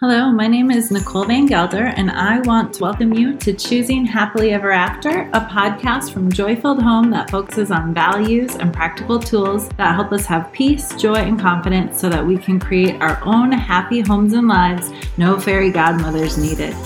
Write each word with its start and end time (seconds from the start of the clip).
Hello, 0.00 0.30
my 0.30 0.46
name 0.46 0.70
is 0.70 0.90
Nicole 0.90 1.24
Van 1.24 1.46
Gelder, 1.46 1.86
and 1.96 2.10
I 2.10 2.40
want 2.40 2.74
to 2.74 2.82
welcome 2.82 3.14
you 3.14 3.34
to 3.38 3.54
Choosing 3.54 4.04
Happily 4.04 4.52
Ever 4.52 4.70
After, 4.70 5.22
a 5.32 5.40
podcast 5.40 6.12
from 6.12 6.30
Joy 6.30 6.54
Filled 6.54 6.82
Home 6.82 7.08
that 7.12 7.30
focuses 7.30 7.70
on 7.70 7.94
values 7.94 8.56
and 8.56 8.74
practical 8.74 9.18
tools 9.18 9.70
that 9.78 9.94
help 9.94 10.12
us 10.12 10.26
have 10.26 10.52
peace, 10.52 10.94
joy, 10.96 11.14
and 11.14 11.40
confidence 11.40 11.98
so 11.98 12.10
that 12.10 12.26
we 12.26 12.36
can 12.36 12.60
create 12.60 13.00
our 13.00 13.18
own 13.24 13.50
happy 13.50 14.00
homes 14.00 14.34
and 14.34 14.48
lives. 14.48 14.90
No 15.16 15.40
fairy 15.40 15.70
godmothers 15.70 16.36
needed. 16.36 16.76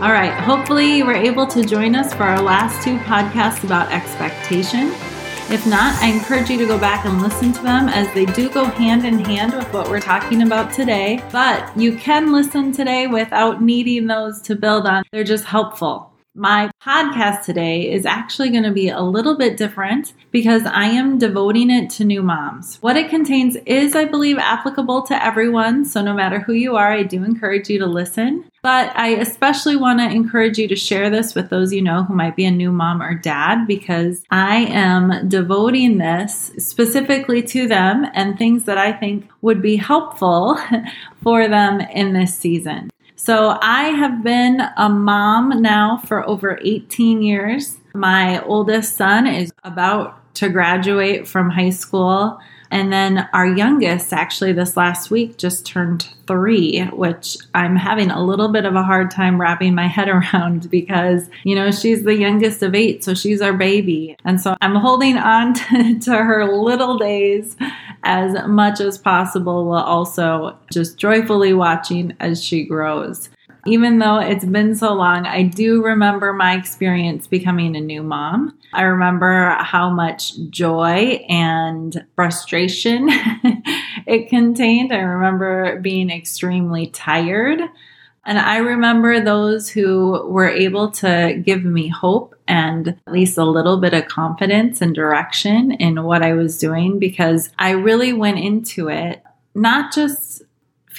All 0.00 0.12
right, 0.12 0.32
hopefully 0.32 0.96
you 0.96 1.04
were 1.04 1.12
able 1.12 1.46
to 1.48 1.62
join 1.62 1.94
us 1.94 2.14
for 2.14 2.22
our 2.22 2.40
last 2.40 2.82
two 2.82 2.96
podcasts 3.00 3.64
about 3.64 3.92
expectation. 3.92 4.92
If 5.50 5.66
not, 5.66 5.94
I 6.02 6.06
encourage 6.06 6.48
you 6.48 6.56
to 6.56 6.66
go 6.66 6.78
back 6.78 7.04
and 7.04 7.20
listen 7.20 7.52
to 7.52 7.62
them 7.62 7.86
as 7.90 8.10
they 8.14 8.24
do 8.24 8.48
go 8.48 8.64
hand 8.64 9.04
in 9.04 9.18
hand 9.18 9.52
with 9.52 9.70
what 9.74 9.90
we're 9.90 10.00
talking 10.00 10.40
about 10.40 10.72
today. 10.72 11.22
But 11.30 11.76
you 11.76 11.98
can 11.98 12.32
listen 12.32 12.72
today 12.72 13.08
without 13.08 13.62
needing 13.62 14.06
those 14.06 14.40
to 14.42 14.56
build 14.56 14.86
on, 14.86 15.02
they're 15.12 15.22
just 15.22 15.44
helpful. 15.44 16.09
My 16.40 16.70
podcast 16.82 17.44
today 17.44 17.92
is 17.92 18.06
actually 18.06 18.48
going 18.48 18.62
to 18.62 18.70
be 18.70 18.88
a 18.88 19.02
little 19.02 19.36
bit 19.36 19.58
different 19.58 20.14
because 20.30 20.64
I 20.64 20.86
am 20.86 21.18
devoting 21.18 21.68
it 21.68 21.90
to 21.90 22.04
new 22.04 22.22
moms. 22.22 22.78
What 22.80 22.96
it 22.96 23.10
contains 23.10 23.56
is, 23.66 23.94
I 23.94 24.06
believe, 24.06 24.38
applicable 24.38 25.02
to 25.02 25.22
everyone. 25.22 25.84
So, 25.84 26.00
no 26.00 26.14
matter 26.14 26.40
who 26.40 26.54
you 26.54 26.76
are, 26.76 26.92
I 26.92 27.02
do 27.02 27.24
encourage 27.24 27.68
you 27.68 27.78
to 27.80 27.84
listen. 27.84 28.46
But 28.62 28.90
I 28.96 29.08
especially 29.16 29.76
want 29.76 30.00
to 30.00 30.10
encourage 30.10 30.56
you 30.56 30.66
to 30.68 30.76
share 30.76 31.10
this 31.10 31.34
with 31.34 31.50
those 31.50 31.74
you 31.74 31.82
know 31.82 32.04
who 32.04 32.14
might 32.14 32.36
be 32.36 32.46
a 32.46 32.50
new 32.50 32.72
mom 32.72 33.02
or 33.02 33.14
dad 33.14 33.66
because 33.66 34.24
I 34.30 34.60
am 34.60 35.28
devoting 35.28 35.98
this 35.98 36.52
specifically 36.56 37.42
to 37.42 37.68
them 37.68 38.06
and 38.14 38.38
things 38.38 38.64
that 38.64 38.78
I 38.78 38.92
think 38.92 39.28
would 39.42 39.60
be 39.60 39.76
helpful 39.76 40.58
for 41.22 41.48
them 41.48 41.82
in 41.82 42.14
this 42.14 42.34
season. 42.34 42.90
So 43.22 43.58
I 43.60 43.88
have 43.90 44.24
been 44.24 44.62
a 44.78 44.88
mom 44.88 45.60
now 45.60 45.98
for 46.06 46.26
over 46.26 46.58
18 46.64 47.20
years. 47.20 47.76
My 47.92 48.42
oldest 48.44 48.96
son 48.96 49.26
is 49.26 49.52
about 49.62 50.34
to 50.36 50.48
graduate 50.48 51.28
from 51.28 51.50
high 51.50 51.68
school. 51.68 52.40
And 52.70 52.92
then 52.92 53.28
our 53.32 53.46
youngest, 53.46 54.12
actually, 54.12 54.52
this 54.52 54.76
last 54.76 55.10
week 55.10 55.36
just 55.36 55.66
turned 55.66 56.08
three, 56.26 56.82
which 56.92 57.36
I'm 57.54 57.74
having 57.74 58.10
a 58.10 58.24
little 58.24 58.48
bit 58.48 58.64
of 58.64 58.76
a 58.76 58.82
hard 58.82 59.10
time 59.10 59.40
wrapping 59.40 59.74
my 59.74 59.86
head 59.88 60.08
around 60.08 60.70
because, 60.70 61.28
you 61.44 61.54
know, 61.54 61.70
she's 61.70 62.04
the 62.04 62.14
youngest 62.14 62.62
of 62.62 62.74
eight, 62.74 63.02
so 63.04 63.14
she's 63.14 63.42
our 63.42 63.52
baby. 63.52 64.16
And 64.24 64.40
so 64.40 64.56
I'm 64.60 64.76
holding 64.76 65.16
on 65.16 65.54
to, 65.54 65.98
to 65.98 66.16
her 66.16 66.46
little 66.56 66.98
days 66.98 67.56
as 68.02 68.46
much 68.46 68.80
as 68.80 68.98
possible 68.98 69.66
while 69.66 69.84
also 69.84 70.56
just 70.72 70.96
joyfully 70.96 71.52
watching 71.52 72.16
as 72.20 72.42
she 72.42 72.64
grows. 72.64 73.28
Even 73.66 73.98
though 73.98 74.18
it's 74.18 74.44
been 74.44 74.74
so 74.74 74.94
long, 74.94 75.26
I 75.26 75.42
do 75.42 75.84
remember 75.84 76.32
my 76.32 76.56
experience 76.56 77.26
becoming 77.26 77.76
a 77.76 77.80
new 77.80 78.02
mom. 78.02 78.58
I 78.72 78.82
remember 78.82 79.50
how 79.60 79.90
much 79.90 80.38
joy 80.50 81.24
and 81.28 82.04
frustration 82.14 83.08
it 84.06 84.28
contained. 84.28 84.92
I 84.92 85.00
remember 85.00 85.78
being 85.80 86.10
extremely 86.10 86.86
tired. 86.88 87.60
And 88.26 88.38
I 88.38 88.58
remember 88.58 89.20
those 89.20 89.68
who 89.68 90.26
were 90.28 90.48
able 90.48 90.90
to 90.92 91.42
give 91.44 91.64
me 91.64 91.88
hope 91.88 92.34
and 92.46 92.88
at 92.88 93.12
least 93.12 93.38
a 93.38 93.44
little 93.44 93.78
bit 93.78 93.94
of 93.94 94.06
confidence 94.06 94.80
and 94.80 94.94
direction 94.94 95.72
in 95.72 96.02
what 96.04 96.22
I 96.22 96.34
was 96.34 96.58
doing 96.58 96.98
because 96.98 97.50
I 97.58 97.70
really 97.70 98.12
went 98.12 98.38
into 98.38 98.88
it 98.88 99.22
not 99.54 99.92
just 99.92 100.39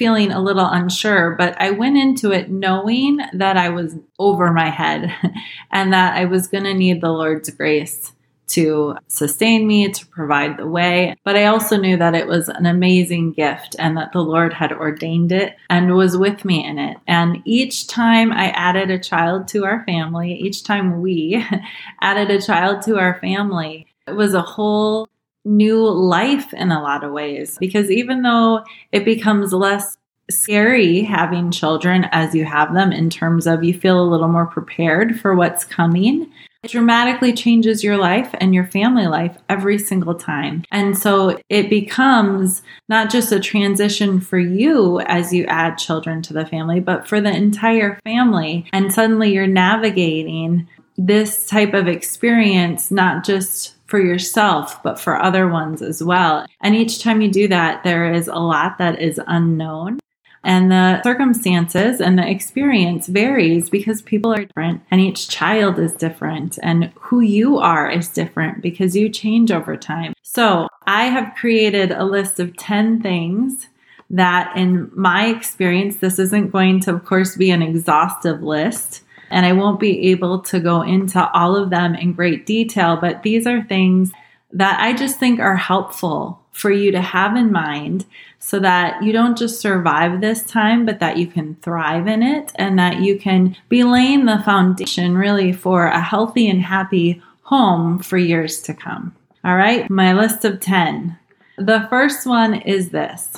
feeling 0.01 0.31
a 0.31 0.41
little 0.41 0.65
unsure, 0.65 1.35
but 1.35 1.55
I 1.61 1.69
went 1.69 1.95
into 1.95 2.31
it 2.31 2.49
knowing 2.49 3.19
that 3.33 3.55
I 3.55 3.69
was 3.69 3.95
over 4.17 4.51
my 4.51 4.67
head 4.67 5.13
and 5.71 5.93
that 5.93 6.17
I 6.17 6.25
was 6.25 6.47
going 6.47 6.63
to 6.63 6.73
need 6.73 7.01
the 7.01 7.11
Lord's 7.11 7.51
grace 7.51 8.11
to 8.47 8.95
sustain 9.07 9.67
me, 9.67 9.91
to 9.91 10.07
provide 10.07 10.57
the 10.57 10.65
way. 10.65 11.13
But 11.23 11.35
I 11.35 11.45
also 11.45 11.77
knew 11.77 11.97
that 11.97 12.15
it 12.15 12.25
was 12.25 12.49
an 12.49 12.65
amazing 12.65 13.33
gift 13.33 13.75
and 13.77 13.95
that 13.95 14.11
the 14.11 14.23
Lord 14.23 14.53
had 14.53 14.71
ordained 14.71 15.31
it 15.31 15.55
and 15.69 15.95
was 15.95 16.17
with 16.17 16.43
me 16.45 16.65
in 16.65 16.79
it. 16.79 16.97
And 17.05 17.37
each 17.45 17.85
time 17.85 18.31
I 18.31 18.49
added 18.49 18.89
a 18.89 18.97
child 18.97 19.47
to 19.49 19.65
our 19.65 19.85
family, 19.85 20.33
each 20.33 20.63
time 20.63 20.99
we 20.99 21.45
added 22.01 22.31
a 22.31 22.41
child 22.41 22.81
to 22.85 22.97
our 22.97 23.19
family, 23.19 23.85
it 24.07 24.13
was 24.13 24.33
a 24.33 24.41
whole 24.41 25.07
new 25.43 25.87
life 25.87 26.53
in 26.53 26.71
a 26.71 26.81
lot 26.81 27.03
of 27.03 27.11
ways 27.11 27.57
because 27.59 27.89
even 27.89 28.21
though 28.21 28.63
it 28.91 29.05
becomes 29.05 29.53
less 29.53 29.97
scary 30.29 31.01
having 31.01 31.51
children 31.51 32.07
as 32.11 32.33
you 32.33 32.45
have 32.45 32.73
them 32.73 32.91
in 32.91 33.09
terms 33.09 33.45
of 33.47 33.63
you 33.63 33.73
feel 33.73 34.01
a 34.01 34.09
little 34.09 34.27
more 34.27 34.45
prepared 34.45 35.19
for 35.19 35.35
what's 35.35 35.65
coming. 35.65 36.31
It 36.63 36.71
dramatically 36.71 37.33
changes 37.33 37.83
your 37.83 37.97
life 37.97 38.35
and 38.39 38.53
your 38.53 38.67
family 38.67 39.07
life 39.07 39.35
every 39.49 39.79
single 39.79 40.13
time. 40.13 40.63
And 40.71 40.95
so 40.95 41.39
it 41.49 41.71
becomes 41.71 42.61
not 42.87 43.09
just 43.09 43.31
a 43.31 43.39
transition 43.39 44.21
for 44.21 44.37
you 44.37 44.99
as 45.01 45.33
you 45.33 45.45
add 45.45 45.79
children 45.79 46.21
to 46.23 46.33
the 46.33 46.45
family, 46.45 46.79
but 46.79 47.07
for 47.07 47.19
the 47.19 47.35
entire 47.35 47.99
family. 48.03 48.67
And 48.73 48.93
suddenly 48.93 49.33
you're 49.33 49.47
navigating 49.47 50.67
this 50.97 51.47
type 51.47 51.73
of 51.73 51.87
experience, 51.87 52.91
not 52.91 53.25
just 53.25 53.75
for 53.91 53.99
yourself, 53.99 54.81
but 54.81 54.99
for 54.99 55.21
other 55.21 55.49
ones 55.49 55.81
as 55.81 56.01
well. 56.01 56.47
And 56.61 56.73
each 56.73 57.03
time 57.03 57.19
you 57.21 57.29
do 57.29 57.49
that, 57.49 57.83
there 57.83 58.11
is 58.11 58.27
a 58.27 58.35
lot 58.35 58.77
that 58.77 59.01
is 59.01 59.19
unknown. 59.27 59.99
And 60.43 60.71
the 60.71 61.03
circumstances 61.03 61.99
and 62.01 62.17
the 62.17 62.27
experience 62.27 63.07
varies 63.07 63.69
because 63.69 64.01
people 64.01 64.33
are 64.33 64.45
different 64.45 64.81
and 64.89 64.99
each 65.01 65.27
child 65.27 65.77
is 65.77 65.93
different 65.93 66.57
and 66.63 66.91
who 66.95 67.19
you 67.19 67.59
are 67.59 67.91
is 67.91 68.07
different 68.07 68.61
because 68.61 68.95
you 68.95 69.09
change 69.09 69.51
over 69.51 69.75
time. 69.77 70.13
So 70.23 70.67
I 70.87 71.05
have 71.05 71.35
created 71.35 71.91
a 71.91 72.05
list 72.05 72.39
of 72.39 72.55
10 72.57 73.01
things 73.03 73.67
that 74.09 74.55
in 74.55 74.89
my 74.95 75.27
experience, 75.27 75.97
this 75.97 76.17
isn't 76.17 76.51
going 76.51 76.79
to, 76.81 76.93
of 76.93 77.05
course, 77.05 77.35
be 77.35 77.51
an 77.51 77.61
exhaustive 77.61 78.41
list 78.41 79.03
and 79.31 79.45
I 79.45 79.53
won't 79.53 79.79
be 79.79 80.11
able 80.11 80.39
to 80.43 80.59
go 80.59 80.81
into 80.81 81.29
all 81.31 81.55
of 81.55 81.69
them 81.69 81.95
in 81.95 82.13
great 82.13 82.45
detail, 82.45 82.97
but 82.97 83.23
these 83.23 83.47
are 83.47 83.63
things 83.63 84.11
that 84.51 84.79
I 84.79 84.93
just 84.93 85.19
think 85.19 85.39
are 85.39 85.55
helpful 85.55 86.41
for 86.51 86.69
you 86.69 86.91
to 86.91 87.01
have 87.01 87.35
in 87.35 87.51
mind 87.51 88.05
so 88.39 88.59
that 88.59 89.01
you 89.01 89.13
don't 89.13 89.37
just 89.37 89.61
survive 89.61 90.19
this 90.19 90.43
time, 90.43 90.85
but 90.85 90.99
that 90.99 91.17
you 91.17 91.27
can 91.27 91.55
thrive 91.55 92.07
in 92.07 92.21
it 92.21 92.51
and 92.55 92.77
that 92.77 92.99
you 92.99 93.17
can 93.17 93.55
be 93.69 93.83
laying 93.83 94.25
the 94.25 94.41
foundation 94.43 95.17
really 95.17 95.53
for 95.53 95.85
a 95.85 96.01
healthy 96.01 96.49
and 96.49 96.61
happy 96.61 97.21
home 97.43 97.99
for 97.99 98.17
years 98.17 98.61
to 98.61 98.73
come. 98.73 99.15
All 99.43 99.55
right, 99.55 99.89
my 99.89 100.13
list 100.13 100.45
of 100.45 100.59
10. 100.59 101.17
The 101.57 101.87
first 101.89 102.27
one 102.27 102.55
is 102.55 102.89
this. 102.89 103.37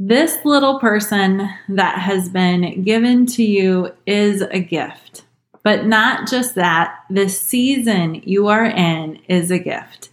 This 0.00 0.44
little 0.44 0.78
person 0.78 1.48
that 1.68 1.98
has 1.98 2.28
been 2.28 2.82
given 2.84 3.26
to 3.26 3.42
you 3.42 3.92
is 4.06 4.42
a 4.42 4.60
gift. 4.60 5.24
But 5.68 5.84
not 5.84 6.26
just 6.30 6.54
that, 6.54 7.04
the 7.10 7.28
season 7.28 8.22
you 8.24 8.46
are 8.46 8.64
in 8.64 9.20
is 9.28 9.50
a 9.50 9.58
gift. 9.58 10.08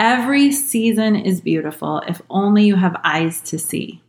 Every 0.00 0.50
season 0.50 1.14
is 1.14 1.40
beautiful 1.40 2.02
if 2.08 2.20
only 2.28 2.64
you 2.64 2.74
have 2.74 3.00
eyes 3.04 3.40
to 3.42 3.56
see. 3.56 4.02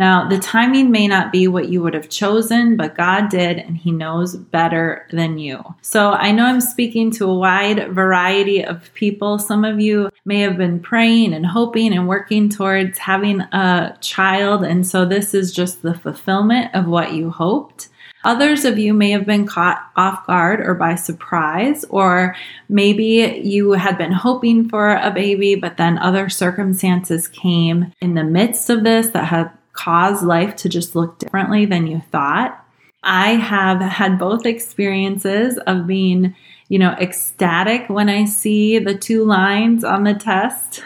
Now, 0.00 0.26
the 0.26 0.38
timing 0.38 0.90
may 0.90 1.06
not 1.06 1.30
be 1.30 1.46
what 1.46 1.68
you 1.68 1.82
would 1.82 1.92
have 1.92 2.08
chosen, 2.08 2.78
but 2.78 2.96
God 2.96 3.28
did, 3.28 3.58
and 3.58 3.76
He 3.76 3.92
knows 3.92 4.34
better 4.34 5.06
than 5.12 5.36
you. 5.36 5.62
So 5.82 6.12
I 6.12 6.32
know 6.32 6.46
I'm 6.46 6.62
speaking 6.62 7.10
to 7.10 7.28
a 7.28 7.38
wide 7.38 7.92
variety 7.92 8.64
of 8.64 8.94
people. 8.94 9.38
Some 9.38 9.62
of 9.62 9.78
you 9.78 10.08
may 10.24 10.40
have 10.40 10.56
been 10.56 10.80
praying 10.80 11.34
and 11.34 11.44
hoping 11.44 11.92
and 11.92 12.08
working 12.08 12.48
towards 12.48 12.96
having 12.96 13.42
a 13.42 13.94
child, 14.00 14.64
and 14.64 14.86
so 14.86 15.04
this 15.04 15.34
is 15.34 15.52
just 15.52 15.82
the 15.82 15.92
fulfillment 15.92 16.74
of 16.74 16.86
what 16.86 17.12
you 17.12 17.28
hoped. 17.28 17.90
Others 18.24 18.64
of 18.64 18.78
you 18.78 18.94
may 18.94 19.10
have 19.10 19.26
been 19.26 19.46
caught 19.46 19.86
off 19.96 20.26
guard 20.26 20.60
or 20.60 20.74
by 20.74 20.94
surprise, 20.94 21.84
or 21.90 22.34
maybe 22.70 23.42
you 23.44 23.72
had 23.72 23.98
been 23.98 24.12
hoping 24.12 24.66
for 24.66 24.94
a 24.94 25.10
baby, 25.10 25.56
but 25.56 25.76
then 25.76 25.98
other 25.98 26.30
circumstances 26.30 27.28
came 27.28 27.92
in 28.00 28.14
the 28.14 28.24
midst 28.24 28.70
of 28.70 28.82
this 28.82 29.08
that 29.08 29.24
had 29.24 29.50
caused 29.72 30.22
life 30.22 30.56
to 30.56 30.68
just 30.68 30.94
look 30.94 31.18
differently 31.18 31.66
than 31.66 31.86
you 31.86 32.02
thought. 32.10 32.64
I 33.02 33.30
have 33.30 33.80
had 33.80 34.18
both 34.18 34.44
experiences 34.44 35.58
of 35.66 35.86
being 35.86 36.34
you 36.70 36.78
know, 36.78 36.92
ecstatic 36.92 37.90
when 37.90 38.08
I 38.08 38.24
see 38.24 38.78
the 38.78 38.94
two 38.94 39.24
lines 39.24 39.82
on 39.82 40.04
the 40.04 40.14
test. 40.14 40.84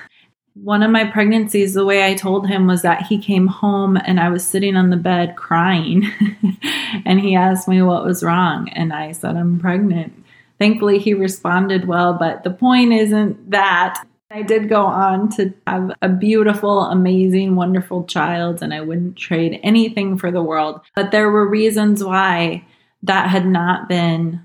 One 0.54 0.82
of 0.82 0.90
my 0.90 1.04
pregnancies, 1.04 1.74
the 1.74 1.84
way 1.84 2.06
I 2.06 2.14
told 2.14 2.48
him 2.48 2.66
was 2.66 2.80
that 2.82 3.02
he 3.02 3.18
came 3.18 3.48
home 3.48 3.98
and 3.98 4.18
I 4.18 4.30
was 4.30 4.46
sitting 4.46 4.76
on 4.76 4.88
the 4.88 4.96
bed 4.96 5.36
crying. 5.36 6.10
and 7.04 7.20
he 7.20 7.36
asked 7.36 7.68
me 7.68 7.82
what 7.82 8.04
was 8.04 8.22
wrong. 8.22 8.70
And 8.70 8.94
I 8.94 9.12
said, 9.12 9.36
I'm 9.36 9.60
pregnant. 9.60 10.24
Thankfully, 10.58 10.98
he 10.98 11.12
responded 11.12 11.86
well, 11.86 12.14
but 12.14 12.44
the 12.44 12.50
point 12.50 12.94
isn't 12.94 13.50
that. 13.50 14.02
I 14.34 14.42
did 14.42 14.68
go 14.68 14.84
on 14.84 15.28
to 15.36 15.54
have 15.64 15.92
a 16.02 16.08
beautiful, 16.08 16.80
amazing, 16.86 17.54
wonderful 17.54 18.02
child, 18.02 18.62
and 18.62 18.74
I 18.74 18.80
wouldn't 18.80 19.16
trade 19.16 19.60
anything 19.62 20.18
for 20.18 20.32
the 20.32 20.42
world. 20.42 20.80
But 20.96 21.12
there 21.12 21.30
were 21.30 21.48
reasons 21.48 22.02
why 22.02 22.66
that 23.04 23.30
had 23.30 23.46
not 23.46 23.88
been 23.88 24.44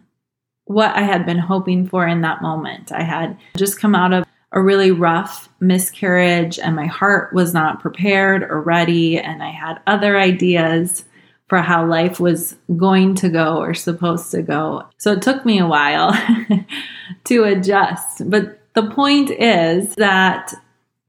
what 0.66 0.96
I 0.96 1.02
had 1.02 1.26
been 1.26 1.40
hoping 1.40 1.88
for 1.88 2.08
in 2.08 2.22
that 2.22 2.44
moment. 2.44 2.92
I 2.92 3.02
had 3.02 3.36
just 3.58 3.80
come 3.80 3.96
out 3.96 4.14
of 4.14 4.26
a 4.52 4.62
really 4.62 4.92
rough 4.92 5.50
miscarriage, 5.60 6.60
and 6.60 6.76
my 6.76 6.86
heart 6.86 7.34
was 7.34 7.56
not 7.56 7.82
prepared 7.82 8.44
or 8.44 8.62
ready, 8.62 9.18
and 9.18 9.42
I 9.42 9.50
had 9.50 9.82
other 9.88 10.20
ideas 10.20 11.04
for 11.48 11.64
how 11.64 11.84
life 11.84 12.20
was 12.20 12.56
going 12.78 13.16
to 13.16 13.30
go 13.30 13.58
or 13.58 13.74
supposed 13.74 14.30
to 14.32 14.44
go. 14.44 14.84
So 15.00 15.14
it 15.14 15.24
took 15.24 15.46
me 15.46 15.58
a 15.58 15.66
while 15.66 16.14
to 17.24 17.44
adjust. 17.46 18.30
But 18.30 18.59
the 18.74 18.89
point 18.92 19.31
is 19.31 19.95
that 19.95 20.54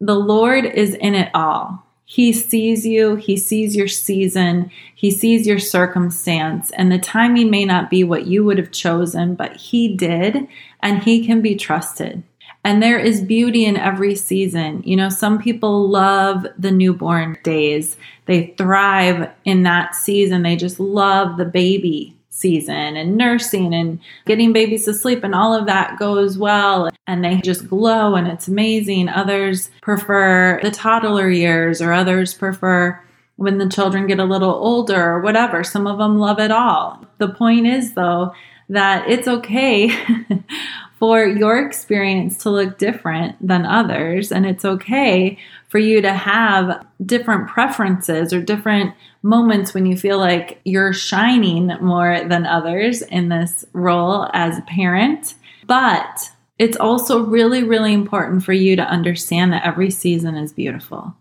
the 0.00 0.14
Lord 0.14 0.64
is 0.64 0.94
in 0.94 1.14
it 1.14 1.30
all. 1.34 1.86
He 2.04 2.32
sees 2.32 2.84
you, 2.84 3.14
He 3.16 3.36
sees 3.36 3.76
your 3.76 3.86
season, 3.86 4.70
He 4.94 5.10
sees 5.10 5.46
your 5.46 5.60
circumstance, 5.60 6.70
and 6.72 6.90
the 6.90 6.98
timing 6.98 7.50
may 7.50 7.64
not 7.64 7.88
be 7.88 8.02
what 8.02 8.26
you 8.26 8.44
would 8.44 8.58
have 8.58 8.72
chosen, 8.72 9.34
but 9.36 9.54
He 9.56 9.96
did, 9.96 10.48
and 10.80 11.02
He 11.02 11.24
can 11.24 11.40
be 11.40 11.54
trusted. 11.54 12.24
And 12.64 12.82
there 12.82 12.98
is 12.98 13.22
beauty 13.22 13.64
in 13.64 13.76
every 13.76 14.14
season. 14.14 14.82
You 14.84 14.96
know, 14.96 15.08
some 15.08 15.40
people 15.40 15.88
love 15.88 16.46
the 16.58 16.72
newborn 16.72 17.38
days, 17.44 17.96
they 18.26 18.54
thrive 18.58 19.30
in 19.44 19.62
that 19.64 19.94
season. 19.94 20.42
They 20.42 20.56
just 20.56 20.78
love 20.78 21.36
the 21.36 21.44
baby 21.44 22.16
season 22.30 22.96
and 22.96 23.16
nursing 23.16 23.74
and 23.74 23.98
getting 24.24 24.52
babies 24.52 24.84
to 24.84 24.94
sleep 24.94 25.24
and 25.24 25.34
all 25.34 25.52
of 25.52 25.66
that 25.66 25.98
goes 25.98 26.38
well 26.38 26.88
and 27.06 27.24
they 27.24 27.40
just 27.40 27.68
glow 27.68 28.14
and 28.14 28.28
it's 28.28 28.48
amazing. 28.48 29.08
Others 29.08 29.68
prefer 29.82 30.60
the 30.62 30.70
toddler 30.70 31.28
years 31.28 31.82
or 31.82 31.92
others 31.92 32.32
prefer 32.32 32.98
when 33.36 33.58
the 33.58 33.68
children 33.68 34.06
get 34.06 34.20
a 34.20 34.24
little 34.24 34.54
older 34.54 35.12
or 35.12 35.20
whatever. 35.20 35.64
Some 35.64 35.86
of 35.86 35.98
them 35.98 36.18
love 36.18 36.38
it 36.38 36.52
all. 36.52 37.04
The 37.18 37.28
point 37.28 37.66
is 37.66 37.94
though 37.94 38.32
that 38.70 39.10
it's 39.10 39.28
okay 39.28 39.90
for 40.98 41.26
your 41.26 41.64
experience 41.64 42.38
to 42.38 42.50
look 42.50 42.78
different 42.78 43.34
than 43.44 43.66
others. 43.66 44.30
And 44.30 44.46
it's 44.46 44.64
okay 44.64 45.38
for 45.68 45.78
you 45.78 46.00
to 46.00 46.12
have 46.12 46.86
different 47.04 47.48
preferences 47.48 48.32
or 48.32 48.40
different 48.40 48.94
moments 49.22 49.74
when 49.74 49.86
you 49.86 49.96
feel 49.96 50.18
like 50.18 50.60
you're 50.64 50.92
shining 50.92 51.66
more 51.80 52.24
than 52.28 52.46
others 52.46 53.02
in 53.02 53.28
this 53.28 53.64
role 53.72 54.28
as 54.34 54.58
a 54.58 54.62
parent. 54.62 55.34
But 55.66 56.30
it's 56.58 56.76
also 56.76 57.24
really, 57.24 57.64
really 57.64 57.92
important 57.92 58.44
for 58.44 58.52
you 58.52 58.76
to 58.76 58.82
understand 58.82 59.52
that 59.52 59.66
every 59.66 59.90
season 59.90 60.36
is 60.36 60.52
beautiful. 60.52 61.16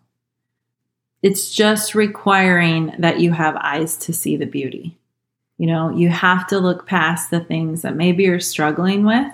It's 1.23 1.51
just 1.51 1.95
requiring 1.95 2.93
that 2.99 3.19
you 3.19 3.31
have 3.31 3.55
eyes 3.55 3.97
to 3.97 4.13
see 4.13 4.37
the 4.37 4.45
beauty. 4.45 4.98
You 5.59 5.67
know, 5.67 5.91
you 5.91 6.09
have 6.09 6.47
to 6.47 6.57
look 6.57 6.87
past 6.87 7.29
the 7.29 7.41
things 7.41 7.83
that 7.83 7.95
maybe 7.95 8.23
you're 8.23 8.39
struggling 8.39 9.05
with 9.05 9.31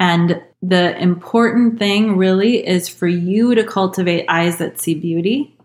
and 0.00 0.42
the 0.62 0.96
important 1.00 1.78
thing 1.78 2.16
really 2.16 2.66
is 2.66 2.88
for 2.88 3.08
you 3.08 3.54
to 3.54 3.64
cultivate 3.64 4.26
eyes 4.28 4.58
that 4.58 4.80
see 4.80 4.94
beauty, 4.94 5.56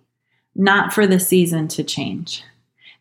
not 0.55 0.93
for 0.93 1.05
the 1.05 1.19
season 1.19 1.67
to 1.69 1.83
change. 1.83 2.43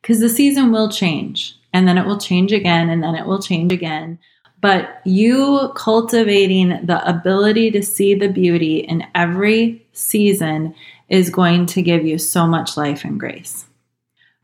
Because 0.01 0.21
the 0.21 0.29
season 0.29 0.73
will 0.73 0.91
change 0.91 1.57
and 1.73 1.87
then 1.87 1.97
it 1.97 2.07
will 2.07 2.19
change 2.19 2.53
again 2.53 2.91
and 2.91 3.03
then 3.03 3.15
it 3.15 3.27
will 3.27 3.41
change 3.41 3.73
again. 3.73 4.19
But 4.61 5.01
you 5.05 5.73
cultivating 5.75 6.87
the 6.87 7.07
ability 7.09 7.71
to 7.73 7.83
see 7.83 8.15
the 8.15 8.29
beauty 8.29 8.79
in 8.79 9.05
every 9.15 9.87
season 9.93 10.75
is 11.09 11.31
going 11.31 11.67
to 11.67 11.83
give 11.83 12.05
you 12.05 12.19
so 12.19 12.47
much 12.47 12.77
life 12.77 13.05
and 13.05 13.19
grace. 13.19 13.67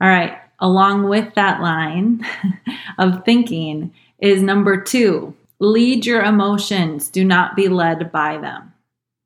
All 0.01 0.09
right, 0.09 0.39
along 0.61 1.09
with 1.09 1.35
that 1.35 1.61
line 1.61 2.25
of 2.99 3.25
thinking 3.25 3.93
is 4.19 4.43
number 4.43 4.81
two 4.81 5.35
Lead 5.61 6.07
your 6.07 6.23
emotions, 6.23 7.09
do 7.09 7.25
not 7.25 7.57
be 7.57 7.67
led 7.67 8.13
by 8.13 8.39
them. 8.39 8.73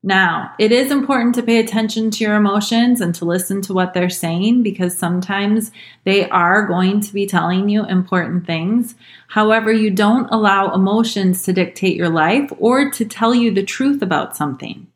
Now, 0.05 0.53
it 0.59 0.71
is 0.71 0.91
important 0.91 1.35
to 1.35 1.43
pay 1.43 1.59
attention 1.59 2.11
to 2.11 2.23
your 2.23 2.35
emotions 2.35 2.99
and 2.99 3.13
to 3.15 3.25
listen 3.25 3.61
to 3.61 3.73
what 3.73 3.93
they're 3.93 4.09
saying 4.09 4.63
because 4.63 4.97
sometimes 4.97 5.71
they 6.03 6.27
are 6.29 6.67
going 6.67 6.99
to 7.01 7.13
be 7.13 7.25
telling 7.25 7.69
you 7.69 7.85
important 7.85 8.45
things. 8.45 8.95
However, 9.27 9.71
you 9.71 9.91
don't 9.91 10.27
allow 10.29 10.73
emotions 10.73 11.43
to 11.43 11.53
dictate 11.53 11.95
your 11.95 12.09
life 12.09 12.51
or 12.57 12.89
to 12.91 13.05
tell 13.05 13.33
you 13.33 13.51
the 13.51 13.63
truth 13.63 14.01
about 14.01 14.35
something 14.35 14.87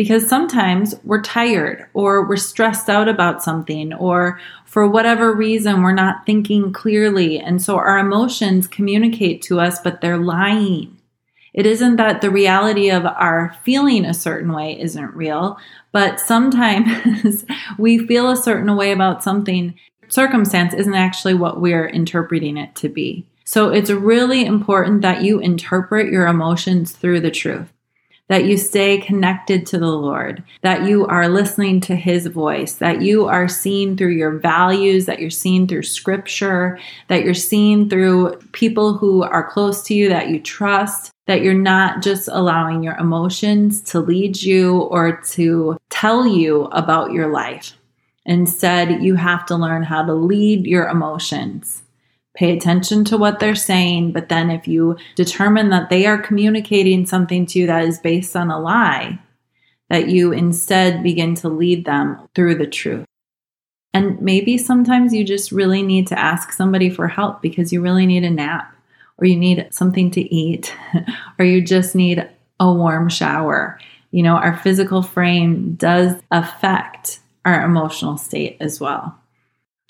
because 0.00 0.26
sometimes 0.26 0.94
we're 1.04 1.20
tired 1.20 1.86
or 1.92 2.26
we're 2.26 2.34
stressed 2.34 2.88
out 2.88 3.06
about 3.06 3.42
something 3.42 3.92
or 3.92 4.40
for 4.64 4.88
whatever 4.88 5.30
reason 5.30 5.82
we're 5.82 5.92
not 5.92 6.24
thinking 6.24 6.72
clearly. 6.72 7.38
And 7.38 7.60
so 7.60 7.76
our 7.76 7.98
emotions 7.98 8.66
communicate 8.66 9.42
to 9.42 9.60
us 9.60 9.78
but 9.78 10.00
they're 10.00 10.16
lying. 10.16 10.96
It 11.52 11.66
isn't 11.66 11.96
that 11.96 12.22
the 12.22 12.30
reality 12.30 12.88
of 12.90 13.04
our 13.04 13.54
feeling 13.62 14.06
a 14.06 14.14
certain 14.14 14.54
way 14.54 14.80
isn't 14.80 15.14
real 15.14 15.58
but 15.92 16.18
sometimes 16.18 17.44
we 17.78 17.98
feel 18.06 18.30
a 18.30 18.38
certain 18.38 18.74
way 18.76 18.92
about 18.92 19.22
something. 19.22 19.74
Circumstance 20.08 20.72
isn't 20.72 20.94
actually 20.94 21.34
what 21.34 21.60
we're 21.60 21.86
interpreting 21.86 22.56
it 22.56 22.74
to 22.76 22.88
be. 22.88 23.26
So 23.44 23.68
it's 23.68 23.90
really 23.90 24.46
important 24.46 25.02
that 25.02 25.24
you 25.24 25.40
interpret 25.40 26.10
your 26.10 26.26
emotions 26.26 26.92
through 26.92 27.20
the 27.20 27.30
truth 27.30 27.70
that 28.30 28.44
you 28.44 28.56
stay 28.56 28.96
connected 28.96 29.66
to 29.66 29.76
the 29.76 29.88
Lord, 29.88 30.40
that 30.62 30.84
you 30.84 31.04
are 31.06 31.28
listening 31.28 31.80
to 31.80 31.96
His 31.96 32.28
voice, 32.28 32.74
that 32.74 33.02
you 33.02 33.26
are 33.26 33.48
seen 33.48 33.96
through 33.96 34.12
your 34.12 34.38
values, 34.38 35.06
that 35.06 35.18
you're 35.18 35.30
seen 35.30 35.66
through 35.66 35.82
scripture, 35.82 36.78
that 37.08 37.24
you're 37.24 37.34
seen 37.34 37.90
through 37.90 38.36
people 38.52 38.96
who 38.96 39.24
are 39.24 39.50
close 39.50 39.82
to 39.82 39.94
you, 39.94 40.08
that 40.10 40.28
you 40.28 40.38
trust, 40.38 41.10
that 41.26 41.42
you're 41.42 41.54
not 41.54 42.02
just 42.02 42.28
allowing 42.30 42.84
your 42.84 42.94
emotions 42.98 43.82
to 43.82 43.98
lead 43.98 44.40
you 44.40 44.78
or 44.78 45.20
to 45.22 45.76
tell 45.90 46.24
you 46.24 46.66
about 46.66 47.10
your 47.10 47.32
life. 47.32 47.76
Instead, 48.26 49.02
you 49.02 49.16
have 49.16 49.44
to 49.46 49.56
learn 49.56 49.82
how 49.82 50.04
to 50.04 50.14
lead 50.14 50.68
your 50.68 50.88
emotions 50.88 51.82
pay 52.34 52.56
attention 52.56 53.04
to 53.04 53.18
what 53.18 53.40
they're 53.40 53.54
saying. 53.54 54.12
But 54.12 54.28
then 54.28 54.50
if 54.50 54.68
you 54.68 54.96
determine 55.16 55.70
that 55.70 55.90
they 55.90 56.06
are 56.06 56.18
communicating 56.18 57.06
something 57.06 57.46
to 57.46 57.58
you 57.58 57.66
that 57.66 57.84
is 57.84 57.98
based 57.98 58.36
on 58.36 58.50
a 58.50 58.60
lie, 58.60 59.18
that 59.88 60.08
you 60.08 60.32
instead 60.32 61.02
begin 61.02 61.34
to 61.36 61.48
lead 61.48 61.84
them 61.84 62.28
through 62.34 62.54
the 62.54 62.66
truth. 62.66 63.04
And 63.92 64.20
maybe 64.20 64.56
sometimes 64.56 65.12
you 65.12 65.24
just 65.24 65.50
really 65.50 65.82
need 65.82 66.06
to 66.08 66.18
ask 66.18 66.52
somebody 66.52 66.90
for 66.90 67.08
help 67.08 67.42
because 67.42 67.72
you 67.72 67.82
really 67.82 68.06
need 68.06 68.22
a 68.22 68.30
nap 68.30 68.72
or 69.18 69.26
you 69.26 69.36
need 69.36 69.68
something 69.70 70.10
to 70.12 70.34
eat 70.34 70.74
or 71.38 71.44
you 71.44 71.60
just 71.60 71.96
need 71.96 72.28
a 72.60 72.72
warm 72.72 73.08
shower. 73.08 73.80
You 74.12 74.22
know, 74.22 74.36
our 74.36 74.56
physical 74.56 75.02
frame 75.02 75.74
does 75.74 76.14
affect 76.30 77.18
our 77.44 77.64
emotional 77.64 78.16
state 78.16 78.56
as 78.60 78.80
well. 78.80 79.19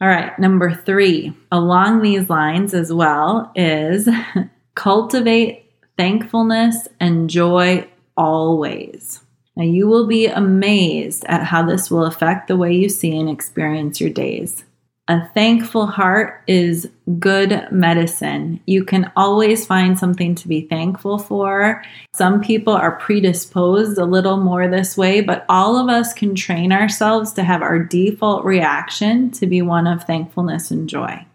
All 0.00 0.08
right, 0.08 0.36
number 0.38 0.74
three, 0.74 1.34
along 1.52 2.00
these 2.00 2.30
lines 2.30 2.72
as 2.72 2.90
well, 2.90 3.52
is 3.54 4.08
cultivate 4.74 5.70
thankfulness 5.98 6.88
and 6.98 7.28
joy 7.28 7.86
always. 8.16 9.20
Now, 9.56 9.64
you 9.64 9.88
will 9.88 10.06
be 10.06 10.26
amazed 10.26 11.24
at 11.26 11.44
how 11.44 11.66
this 11.66 11.90
will 11.90 12.06
affect 12.06 12.48
the 12.48 12.56
way 12.56 12.72
you 12.72 12.88
see 12.88 13.14
and 13.18 13.28
experience 13.28 14.00
your 14.00 14.08
days. 14.08 14.64
A 15.10 15.28
thankful 15.34 15.86
heart 15.86 16.40
is 16.46 16.88
good 17.18 17.66
medicine. 17.72 18.60
You 18.66 18.84
can 18.84 19.10
always 19.16 19.66
find 19.66 19.98
something 19.98 20.36
to 20.36 20.46
be 20.46 20.68
thankful 20.68 21.18
for. 21.18 21.82
Some 22.14 22.40
people 22.40 22.74
are 22.74 22.94
predisposed 22.94 23.98
a 23.98 24.04
little 24.04 24.36
more 24.36 24.68
this 24.68 24.96
way, 24.96 25.20
but 25.20 25.44
all 25.48 25.76
of 25.76 25.88
us 25.88 26.14
can 26.14 26.36
train 26.36 26.70
ourselves 26.70 27.32
to 27.32 27.42
have 27.42 27.60
our 27.60 27.80
default 27.80 28.44
reaction 28.44 29.32
to 29.32 29.48
be 29.48 29.62
one 29.62 29.88
of 29.88 30.04
thankfulness 30.04 30.70
and 30.70 30.88
joy. 30.88 31.26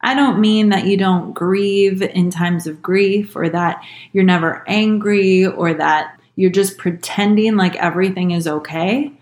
I 0.00 0.14
don't 0.14 0.40
mean 0.40 0.68
that 0.68 0.86
you 0.86 0.96
don't 0.96 1.32
grieve 1.32 2.02
in 2.02 2.30
times 2.30 2.68
of 2.68 2.80
grief 2.80 3.34
or 3.34 3.48
that 3.48 3.82
you're 4.12 4.22
never 4.22 4.62
angry 4.68 5.44
or 5.44 5.74
that 5.74 6.20
you're 6.36 6.52
just 6.52 6.78
pretending 6.78 7.56
like 7.56 7.74
everything 7.74 8.30
is 8.30 8.46
okay. 8.46 9.17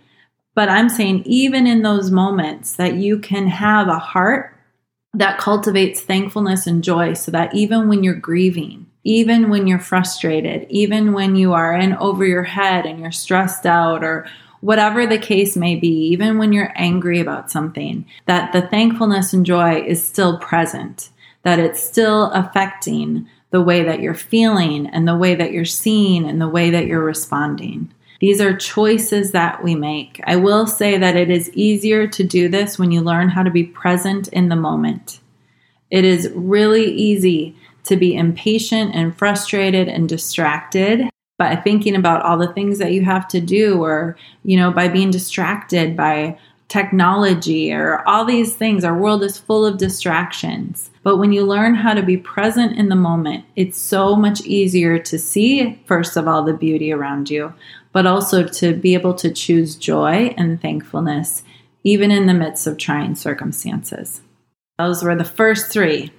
But 0.56 0.70
I'm 0.70 0.88
saying, 0.88 1.22
even 1.26 1.66
in 1.66 1.82
those 1.82 2.10
moments, 2.10 2.76
that 2.76 2.94
you 2.94 3.18
can 3.18 3.46
have 3.46 3.88
a 3.88 3.98
heart 3.98 4.58
that 5.12 5.38
cultivates 5.38 6.00
thankfulness 6.00 6.66
and 6.66 6.82
joy 6.82 7.12
so 7.12 7.30
that 7.30 7.54
even 7.54 7.88
when 7.88 8.02
you're 8.02 8.14
grieving, 8.14 8.86
even 9.04 9.50
when 9.50 9.66
you're 9.66 9.78
frustrated, 9.78 10.66
even 10.70 11.12
when 11.12 11.36
you 11.36 11.52
are 11.52 11.74
in 11.74 11.92
over 11.96 12.24
your 12.24 12.42
head 12.42 12.86
and 12.86 13.00
you're 13.00 13.12
stressed 13.12 13.66
out 13.66 14.02
or 14.02 14.26
whatever 14.62 15.06
the 15.06 15.18
case 15.18 15.56
may 15.56 15.76
be, 15.76 16.08
even 16.08 16.38
when 16.38 16.54
you're 16.54 16.72
angry 16.74 17.20
about 17.20 17.50
something, 17.50 18.06
that 18.24 18.54
the 18.54 18.62
thankfulness 18.62 19.34
and 19.34 19.44
joy 19.44 19.82
is 19.82 20.06
still 20.06 20.38
present, 20.38 21.10
that 21.42 21.58
it's 21.58 21.82
still 21.82 22.30
affecting 22.32 23.28
the 23.50 23.60
way 23.60 23.84
that 23.84 24.00
you're 24.00 24.14
feeling 24.14 24.86
and 24.86 25.06
the 25.06 25.16
way 25.16 25.34
that 25.34 25.52
you're 25.52 25.66
seeing 25.66 26.26
and 26.26 26.40
the 26.40 26.48
way 26.48 26.70
that 26.70 26.86
you're 26.86 27.04
responding. 27.04 27.92
These 28.20 28.40
are 28.40 28.56
choices 28.56 29.32
that 29.32 29.62
we 29.62 29.74
make. 29.74 30.20
I 30.26 30.36
will 30.36 30.66
say 30.66 30.96
that 30.98 31.16
it 31.16 31.30
is 31.30 31.50
easier 31.52 32.06
to 32.08 32.24
do 32.24 32.48
this 32.48 32.78
when 32.78 32.90
you 32.90 33.00
learn 33.00 33.28
how 33.28 33.42
to 33.42 33.50
be 33.50 33.64
present 33.64 34.28
in 34.28 34.48
the 34.48 34.56
moment. 34.56 35.20
It 35.90 36.04
is 36.04 36.32
really 36.34 36.90
easy 36.92 37.56
to 37.84 37.96
be 37.96 38.16
impatient 38.16 38.94
and 38.94 39.16
frustrated 39.16 39.88
and 39.88 40.08
distracted 40.08 41.08
by 41.38 41.54
thinking 41.54 41.94
about 41.94 42.22
all 42.22 42.38
the 42.38 42.52
things 42.52 42.78
that 42.78 42.92
you 42.92 43.04
have 43.04 43.28
to 43.28 43.40
do 43.40 43.82
or, 43.82 44.16
you 44.42 44.56
know, 44.56 44.70
by 44.70 44.88
being 44.88 45.10
distracted 45.10 45.96
by 45.96 46.38
technology 46.68 47.72
or 47.72 48.02
all 48.08 48.24
these 48.24 48.56
things. 48.56 48.84
Our 48.84 48.96
world 48.96 49.22
is 49.22 49.38
full 49.38 49.64
of 49.64 49.78
distractions. 49.78 50.90
But 51.06 51.18
when 51.18 51.30
you 51.30 51.44
learn 51.44 51.76
how 51.76 51.94
to 51.94 52.02
be 52.02 52.16
present 52.16 52.76
in 52.76 52.88
the 52.88 52.96
moment, 52.96 53.44
it's 53.54 53.80
so 53.80 54.16
much 54.16 54.40
easier 54.40 54.98
to 54.98 55.20
see, 55.20 55.80
first 55.86 56.16
of 56.16 56.26
all, 56.26 56.42
the 56.42 56.52
beauty 56.52 56.90
around 56.90 57.30
you, 57.30 57.54
but 57.92 58.06
also 58.06 58.42
to 58.42 58.74
be 58.74 58.94
able 58.94 59.14
to 59.14 59.30
choose 59.30 59.76
joy 59.76 60.34
and 60.36 60.60
thankfulness, 60.60 61.44
even 61.84 62.10
in 62.10 62.26
the 62.26 62.34
midst 62.34 62.66
of 62.66 62.76
trying 62.76 63.14
circumstances. 63.14 64.20
Those 64.80 65.04
were 65.04 65.14
the 65.14 65.22
first 65.22 65.70
three. 65.70 66.10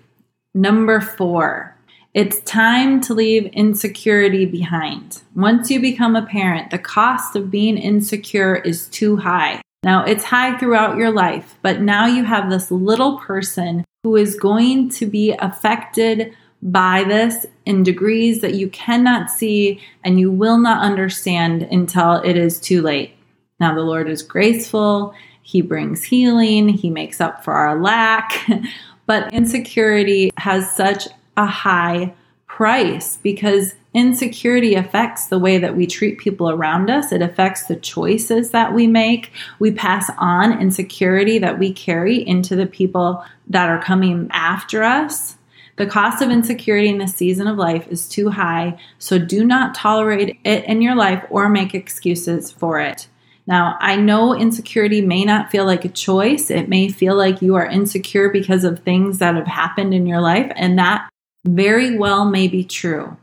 Number 0.54 1.02
four, 1.02 1.76
it's 2.14 2.40
time 2.44 3.02
to 3.02 3.14
leave 3.14 3.48
insecurity 3.48 4.46
behind. 4.46 5.22
Once 5.36 5.70
you 5.70 5.82
become 5.82 6.16
a 6.16 6.26
parent, 6.26 6.72
the 6.72 6.80
cost 6.80 7.36
of 7.36 7.52
being 7.52 7.78
insecure 7.78 8.56
is 8.56 8.88
too 8.88 9.18
high. 9.18 9.60
Now, 9.84 10.06
it's 10.06 10.24
high 10.24 10.58
throughout 10.58 10.96
your 10.96 11.12
life, 11.12 11.58
but 11.62 11.82
now 11.82 12.06
you 12.06 12.24
have 12.24 12.50
this 12.50 12.72
little 12.72 13.20
person 13.20 13.84
who 14.08 14.16
is 14.16 14.40
going 14.40 14.88
to 14.88 15.06
be 15.06 15.34
affected 15.40 16.34
by 16.62 17.04
this 17.10 17.46
in 17.66 17.84
degrees 17.84 18.40
that 18.40 18.54
you 18.54 18.70
cannot 18.70 19.30
see 19.30 19.82
and 20.02 20.18
you 20.18 20.32
will 20.32 20.58
not 20.58 20.82
understand 20.82 21.64
until 21.64 22.22
it 22.22 22.38
is 22.38 22.58
too 22.58 22.82
late. 22.82 23.18
Now, 23.60 23.76
the 23.76 23.82
Lord 23.82 24.10
is 24.10 24.24
graceful, 24.24 25.14
He 25.42 25.62
brings 25.62 26.06
healing, 26.06 26.70
He 26.70 26.90
makes 26.90 27.20
up 27.20 27.44
for 27.44 27.52
our 27.52 27.82
lack, 27.82 28.50
but 29.08 29.34
insecurity 29.34 30.32
has 30.38 30.74
such 30.74 31.10
a 31.36 31.46
high 31.46 32.14
price 32.48 33.18
because 33.18 33.76
insecurity 33.98 34.76
affects 34.76 35.26
the 35.26 35.40
way 35.40 35.58
that 35.58 35.76
we 35.76 35.88
treat 35.88 36.20
people 36.20 36.52
around 36.52 36.90
us. 36.90 37.12
It 37.12 37.24
affects 37.24 37.66
the 37.66 37.76
choices 37.76 38.52
that 38.52 38.74
we 38.74 38.86
make. 38.86 39.32
We 39.58 39.72
pass 39.72 40.12
on 40.20 40.62
insecurity 40.62 41.40
that 41.40 41.58
we 41.58 41.74
carry 41.74 42.18
into 42.18 42.56
the 42.56 42.68
people 42.68 43.26
that 43.48 43.70
are 43.70 43.82
coming 43.82 44.28
after 44.32 44.84
us. 44.84 45.38
The 45.78 45.88
cost 45.88 46.22
of 46.22 46.30
insecurity 46.30 46.90
in 46.90 47.00
this 47.00 47.16
season 47.16 47.48
of 47.48 47.58
life 47.58 47.88
is 47.88 48.08
too 48.08 48.30
high, 48.30 48.80
so 49.00 49.18
do 49.18 49.44
not 49.44 49.74
tolerate 49.74 50.38
it 50.44 50.66
in 50.66 50.82
your 50.82 50.96
life 50.96 51.26
or 51.32 51.50
make 51.50 51.74
excuses 51.74 52.52
for 52.52 52.80
it. 52.80 53.08
Now, 53.48 53.78
I 53.80 53.96
know 53.96 54.36
insecurity 54.36 55.02
may 55.02 55.24
not 55.26 55.50
feel 55.50 55.66
like 55.66 55.86
a 55.86 55.90
choice. 55.90 56.52
It 56.52 56.70
may 56.70 56.90
feel 56.90 57.16
like 57.16 57.42
you 57.42 57.56
are 57.56 57.66
insecure 57.66 58.30
because 58.30 58.64
of 58.64 58.80
things 58.80 59.20
that 59.20 59.36
have 59.36 59.48
happened 59.48 59.94
in 59.94 60.06
your 60.06 60.22
life, 60.22 60.52
and 60.56 60.78
that 60.78 61.10
very 61.46 61.98
well 61.98 62.26
may 62.26 62.48
be 62.48 62.64
true. 62.64 63.18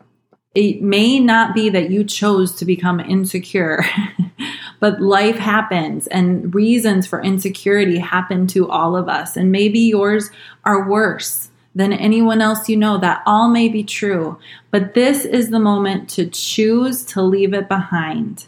It 0.54 0.82
may 0.82 1.18
not 1.18 1.52
be 1.52 1.68
that 1.70 1.90
you 1.90 2.04
chose 2.04 2.52
to 2.56 2.64
become 2.64 3.00
insecure, 3.00 3.84
but 4.80 5.00
life 5.00 5.36
happens 5.36 6.06
and 6.06 6.54
reasons 6.54 7.08
for 7.08 7.20
insecurity 7.20 7.98
happen 7.98 8.46
to 8.48 8.68
all 8.70 8.96
of 8.96 9.08
us. 9.08 9.36
And 9.36 9.50
maybe 9.50 9.80
yours 9.80 10.30
are 10.64 10.88
worse 10.88 11.50
than 11.74 11.92
anyone 11.92 12.40
else 12.40 12.68
you 12.68 12.76
know. 12.76 12.98
That 12.98 13.22
all 13.26 13.48
may 13.48 13.68
be 13.68 13.82
true. 13.82 14.38
But 14.70 14.94
this 14.94 15.24
is 15.24 15.50
the 15.50 15.58
moment 15.58 16.08
to 16.10 16.26
choose 16.26 17.04
to 17.06 17.22
leave 17.22 17.52
it 17.52 17.68
behind. 17.68 18.46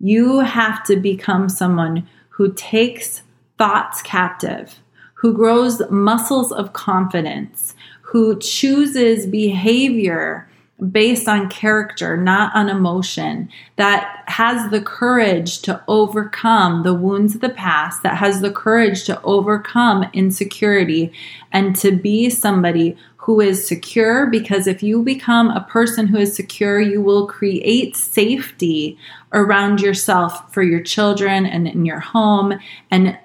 You 0.00 0.40
have 0.40 0.82
to 0.84 0.96
become 0.96 1.48
someone 1.48 2.08
who 2.30 2.52
takes 2.52 3.22
thoughts 3.58 4.02
captive, 4.02 4.80
who 5.14 5.32
grows 5.32 5.80
muscles 5.88 6.50
of 6.50 6.72
confidence, 6.72 7.76
who 8.02 8.38
chooses 8.40 9.26
behavior 9.26 10.48
based 10.90 11.26
on 11.26 11.48
character, 11.48 12.16
not 12.16 12.54
on 12.54 12.68
emotion, 12.68 13.48
that 13.76 14.22
has 14.26 14.70
the 14.70 14.80
courage 14.80 15.60
to 15.62 15.82
overcome 15.88 16.82
the 16.82 16.92
wounds 16.92 17.34
of 17.34 17.40
the 17.40 17.48
past, 17.48 18.02
that 18.02 18.18
has 18.18 18.40
the 18.40 18.52
courage 18.52 19.04
to 19.04 19.20
overcome 19.22 20.04
insecurity, 20.12 21.12
and 21.50 21.74
to 21.76 21.92
be 21.92 22.28
somebody 22.28 22.96
who 23.16 23.40
is 23.40 23.66
secure. 23.66 24.26
Because 24.26 24.66
if 24.66 24.82
you 24.82 25.02
become 25.02 25.48
a 25.48 25.66
person 25.68 26.06
who 26.06 26.18
is 26.18 26.36
secure, 26.36 26.78
you 26.78 27.00
will 27.00 27.26
create 27.26 27.96
safety 27.96 28.98
around 29.32 29.80
yourself 29.80 30.52
for 30.52 30.62
your 30.62 30.82
children 30.82 31.46
and 31.46 31.66
in 31.66 31.86
your 31.86 32.00
home 32.00 32.52
and 32.90 33.18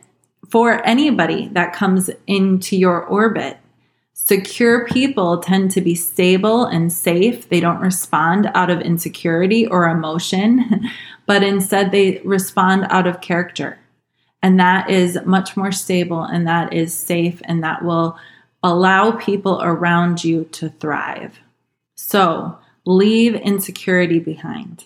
for 0.49 0.85
anybody 0.85 1.49
that 1.53 1.73
comes 1.73 2.09
into 2.27 2.75
your 2.75 3.03
orbit. 3.03 3.57
Secure 4.23 4.85
people 4.85 5.39
tend 5.39 5.71
to 5.71 5.81
be 5.81 5.95
stable 5.95 6.65
and 6.65 6.93
safe. 6.93 7.49
They 7.49 7.59
don't 7.59 7.81
respond 7.81 8.51
out 8.53 8.69
of 8.69 8.79
insecurity 8.79 9.65
or 9.65 9.89
emotion, 9.89 10.87
but 11.25 11.41
instead 11.41 11.91
they 11.91 12.21
respond 12.23 12.85
out 12.91 13.07
of 13.07 13.21
character. 13.21 13.79
And 14.43 14.59
that 14.59 14.91
is 14.91 15.17
much 15.25 15.57
more 15.57 15.71
stable 15.71 16.21
and 16.21 16.47
that 16.47 16.71
is 16.71 16.93
safe 16.93 17.41
and 17.45 17.63
that 17.63 17.83
will 17.83 18.15
allow 18.61 19.11
people 19.11 19.59
around 19.63 20.23
you 20.23 20.45
to 20.51 20.69
thrive. 20.69 21.39
So 21.95 22.59
leave 22.85 23.33
insecurity 23.33 24.19
behind. 24.19 24.85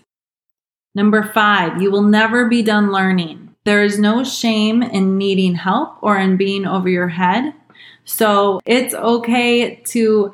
Number 0.96 1.24
five, 1.24 1.82
you 1.82 1.92
will 1.92 2.04
never 2.04 2.48
be 2.48 2.64
done 2.64 2.90
learning. 2.90 3.54
There 3.66 3.84
is 3.84 4.00
no 4.00 4.24
shame 4.24 4.82
in 4.82 5.18
needing 5.18 5.56
help 5.56 5.98
or 6.02 6.18
in 6.18 6.38
being 6.38 6.66
over 6.66 6.88
your 6.88 7.10
head. 7.10 7.54
So 8.06 8.62
it's 8.66 8.94
okay 8.94 9.76
to 9.88 10.32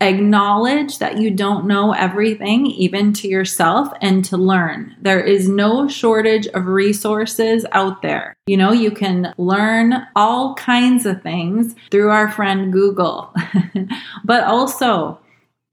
acknowledge 0.00 0.98
that 0.98 1.18
you 1.18 1.30
don't 1.30 1.66
know 1.66 1.92
everything, 1.92 2.66
even 2.66 3.12
to 3.14 3.28
yourself, 3.28 3.88
and 4.00 4.24
to 4.26 4.36
learn. 4.36 4.94
There 5.00 5.20
is 5.20 5.48
no 5.48 5.88
shortage 5.88 6.46
of 6.48 6.66
resources 6.66 7.64
out 7.72 8.02
there. 8.02 8.34
You 8.46 8.56
know, 8.56 8.72
you 8.72 8.90
can 8.90 9.34
learn 9.38 10.06
all 10.14 10.54
kinds 10.54 11.06
of 11.06 11.22
things 11.22 11.74
through 11.90 12.10
our 12.10 12.30
friend 12.30 12.72
Google, 12.72 13.34
but 14.24 14.44
also, 14.44 15.18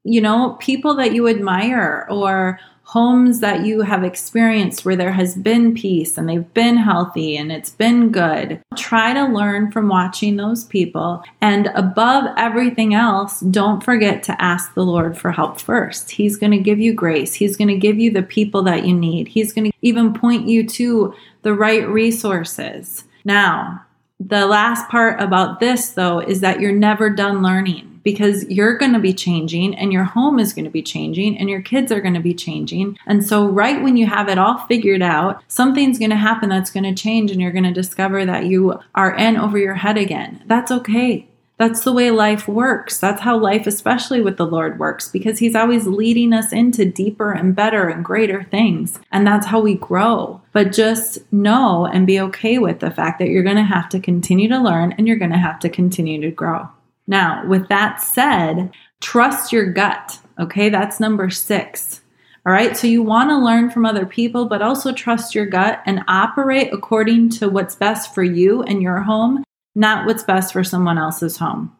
you 0.04 0.22
know, 0.22 0.58
people 0.60 0.96
that 0.96 1.14
you 1.14 1.28
admire 1.28 2.08
or 2.10 2.60
homes 2.92 3.40
that 3.40 3.66
you 3.66 3.84
have 3.84 4.04
experienced 4.04 4.84
where 4.84 4.98
there 4.98 5.14
has 5.14 5.34
been 5.34 5.74
peace 5.74 6.18
and 6.18 6.28
they've 6.28 6.54
been 6.54 6.76
healthy 6.76 7.38
and 7.38 7.50
it's 7.50 7.70
been 7.70 8.12
good. 8.12 8.62
Try 8.76 9.14
to 9.14 9.24
learn 9.28 9.72
from 9.72 9.88
watching 9.88 10.36
those 10.36 10.66
people. 10.66 11.24
And 11.40 11.68
above 11.68 12.26
everything 12.36 12.94
else, 12.94 13.40
don't 13.40 13.82
forget 13.82 14.24
to 14.24 14.42
ask 14.42 14.74
the 14.74 14.84
Lord 14.84 15.18
for 15.18 15.32
help 15.32 15.62
first. 15.62 16.12
He's 16.12 16.36
going 16.36 16.52
to 16.52 16.58
give 16.58 16.80
you 16.80 16.94
grace, 16.94 17.34
He's 17.34 17.56
going 17.56 17.70
to 17.70 17.78
give 17.78 17.98
you 17.98 18.12
the 18.12 18.24
people 18.24 18.62
that 18.64 18.86
you 18.86 18.94
need, 18.94 19.30
He's 19.30 19.54
going 19.54 19.72
to 19.72 19.78
even 19.82 20.14
point 20.14 20.50
you 20.50 20.68
to 20.68 21.16
the 21.44 21.54
right 21.54 21.88
resources. 21.88 23.06
Now, 23.24 23.86
the 24.28 24.46
last 24.46 24.88
part 24.90 25.20
about 25.22 25.60
this, 25.60 25.92
though, 25.92 26.20
is 26.20 26.42
that 26.42 26.60
you're 26.60 26.72
never 26.72 27.10
done 27.10 27.42
learning 27.42 28.00
because 28.04 28.44
you're 28.50 28.78
going 28.78 28.94
to 28.94 29.00
be 29.00 29.14
changing 29.14 29.76
and 29.76 29.94
your 29.94 30.04
home 30.04 30.40
is 30.40 30.54
going 30.54 30.66
to 30.66 30.72
be 30.72 30.82
changing 30.82 31.38
and 31.38 31.50
your 31.50 31.62
kids 31.62 31.92
are 31.92 32.02
going 32.02 32.14
to 32.14 32.20
be 32.20 32.34
changing. 32.34 32.98
And 33.06 33.26
so, 33.26 33.48
right 33.48 33.82
when 33.82 33.98
you 33.98 34.08
have 34.08 34.30
it 34.30 34.38
all 34.38 34.58
figured 34.68 35.02
out, 35.02 35.44
something's 35.48 36.00
going 36.00 36.12
to 36.12 36.16
happen 36.16 36.50
that's 36.50 36.72
going 36.72 36.84
to 36.84 37.02
change 37.02 37.32
and 37.32 37.42
you're 37.42 37.52
going 37.52 37.64
to 37.64 37.72
discover 37.72 38.26
that 38.26 38.46
you 38.46 38.80
are 38.96 39.16
in 39.16 39.38
over 39.38 39.58
your 39.58 39.76
head 39.76 39.98
again. 39.98 40.44
That's 40.46 40.72
okay. 40.72 41.28
That's 41.62 41.84
the 41.84 41.94
way 41.94 42.10
life 42.10 42.48
works. 42.48 42.98
That's 42.98 43.22
how 43.22 43.38
life, 43.38 43.68
especially 43.68 44.20
with 44.20 44.38
the 44.38 44.48
Lord, 44.48 44.80
works 44.80 45.10
because 45.10 45.38
He's 45.38 45.54
always 45.54 45.86
leading 45.86 46.34
us 46.34 46.52
into 46.52 46.86
deeper 46.86 47.32
and 47.32 47.56
better 47.56 47.88
and 47.88 48.04
greater 48.04 48.42
things. 48.42 49.00
And 49.12 49.28
that's 49.28 49.46
how 49.46 49.60
we 49.60 49.76
grow. 49.76 50.42
But 50.54 50.72
just 50.72 51.20
know 51.32 51.86
and 51.86 52.08
be 52.08 52.20
okay 52.20 52.58
with 52.58 52.80
the 52.80 52.90
fact 52.90 53.20
that 53.20 53.28
you're 53.28 53.44
going 53.44 53.58
to 53.58 53.62
have 53.62 53.90
to 53.90 54.00
continue 54.00 54.50
to 54.50 54.58
learn 54.58 54.94
and 54.94 55.08
you're 55.08 55.18
going 55.18 55.34
to 55.34 55.38
have 55.38 55.60
to 55.60 55.70
continue 55.70 56.20
to 56.22 56.32
grow. 56.32 56.68
Now, 57.06 57.46
with 57.46 57.68
that 57.68 58.02
said, 58.02 58.72
trust 59.00 59.54
your 59.54 59.72
gut. 59.72 60.18
Okay, 60.40 60.70
that's 60.70 61.00
number 61.00 61.30
six. 61.30 62.02
All 62.44 62.52
right, 62.52 62.76
so 62.76 62.88
you 62.88 63.04
want 63.04 63.30
to 63.30 63.38
learn 63.38 63.70
from 63.70 63.86
other 63.86 64.08
people, 64.08 64.46
but 64.46 64.64
also 64.64 64.92
trust 64.92 65.36
your 65.36 65.46
gut 65.46 65.84
and 65.86 66.04
operate 66.08 66.74
according 66.74 67.30
to 67.30 67.50
what's 67.50 67.76
best 67.76 68.16
for 68.16 68.24
you 68.24 68.64
and 68.64 68.82
your 68.82 69.02
home, 69.02 69.44
not 69.76 70.06
what's 70.06 70.24
best 70.24 70.54
for 70.54 70.64
someone 70.64 70.98
else's 70.98 71.38
home. 71.38 71.76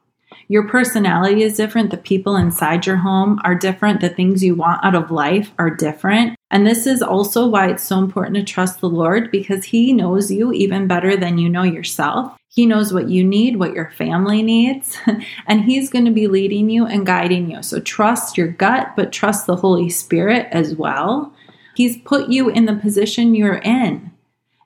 Your 0.48 0.68
personality 0.68 1.44
is 1.44 1.56
different. 1.56 1.92
The 1.92 1.98
people 1.98 2.36
inside 2.36 2.86
your 2.86 2.98
home 2.98 3.40
are 3.44 3.56
different. 3.56 4.02
The 4.02 4.10
things 4.10 4.44
you 4.44 4.56
want 4.56 4.84
out 4.84 4.96
of 4.96 5.12
life 5.12 5.52
are 5.58 5.70
different. 5.70 6.36
And 6.50 6.68
this 6.68 6.86
is 6.86 7.02
also 7.02 7.48
why 7.48 7.70
it's 7.70 7.84
so 7.84 8.00
important 8.00 8.36
to 8.36 8.44
trust 8.44 8.82
the 8.82 8.90
Lord 8.90 9.32
because 9.32 9.66
He 9.66 9.94
knows 9.94 10.30
you 10.30 10.52
even 10.52 10.88
better 10.88 11.16
than 11.16 11.38
you 11.38 11.48
know 11.48 11.64
yourself. 11.64 12.38
He 12.50 12.66
knows 12.66 12.94
what 12.94 13.08
you 13.08 13.24
need, 13.24 13.56
what 13.56 13.74
your 13.74 13.92
family 13.92 14.44
needs, 14.44 14.98
and 15.48 15.64
He's 15.64 15.90
going 15.90 16.06
to 16.06 16.12
be 16.12 16.28
leading 16.28 16.70
you 16.70 16.86
and 16.86 17.06
guiding 17.06 17.50
you. 17.50 17.64
So 17.64 17.80
trust 17.80 18.38
your 18.38 18.50
gut, 18.50 18.94
but 18.98 19.14
trust 19.14 19.48
the 19.48 19.56
Holy 19.56 19.90
Spirit 19.90 20.48
as 20.52 20.76
well. 20.76 21.34
He's 21.76 21.98
put 22.02 22.28
you 22.28 22.50
in 22.50 22.66
the 22.66 22.76
position 22.76 23.36
you're 23.36 23.56
in, 23.60 24.12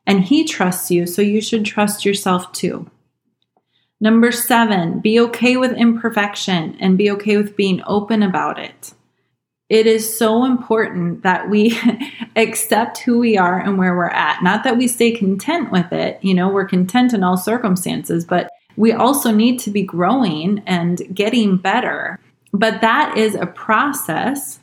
and 0.07 0.23
He 0.23 0.45
trusts 0.45 0.89
you, 0.89 1.05
so 1.05 1.21
you 1.21 1.41
should 1.41 1.63
trust 1.63 2.05
yourself 2.05 2.51
too. 2.53 2.89
Number 4.05 4.31
seven, 4.31 4.99
be 4.99 5.19
okay 5.19 5.57
with 5.57 5.71
imperfection 5.71 6.77
and 6.79 6.95
be 6.95 7.09
okay 7.09 7.37
with 7.37 7.55
being 7.55 7.81
open 7.87 8.21
about 8.21 8.59
it. 8.59 8.93
It 9.67 9.87
is 9.87 10.15
so 10.15 10.45
important 10.45 11.23
that 11.23 11.49
we 11.49 11.75
accept 12.35 12.99
who 12.99 13.17
we 13.17 13.35
are 13.35 13.59
and 13.59 13.79
where 13.79 13.95
we're 13.95 14.09
at. 14.09 14.43
Not 14.43 14.63
that 14.63 14.77
we 14.77 14.87
stay 14.87 15.11
content 15.11 15.71
with 15.71 15.91
it, 15.91 16.19
you 16.21 16.35
know, 16.35 16.49
we're 16.49 16.67
content 16.67 17.13
in 17.13 17.23
all 17.23 17.35
circumstances, 17.35 18.25
but 18.25 18.51
we 18.75 18.91
also 18.91 19.31
need 19.31 19.57
to 19.61 19.71
be 19.71 19.81
growing 19.81 20.61
and 20.67 21.01
getting 21.11 21.57
better. 21.57 22.19
But 22.53 22.81
that 22.81 23.17
is 23.17 23.33
a 23.33 23.47
process. 23.47 24.59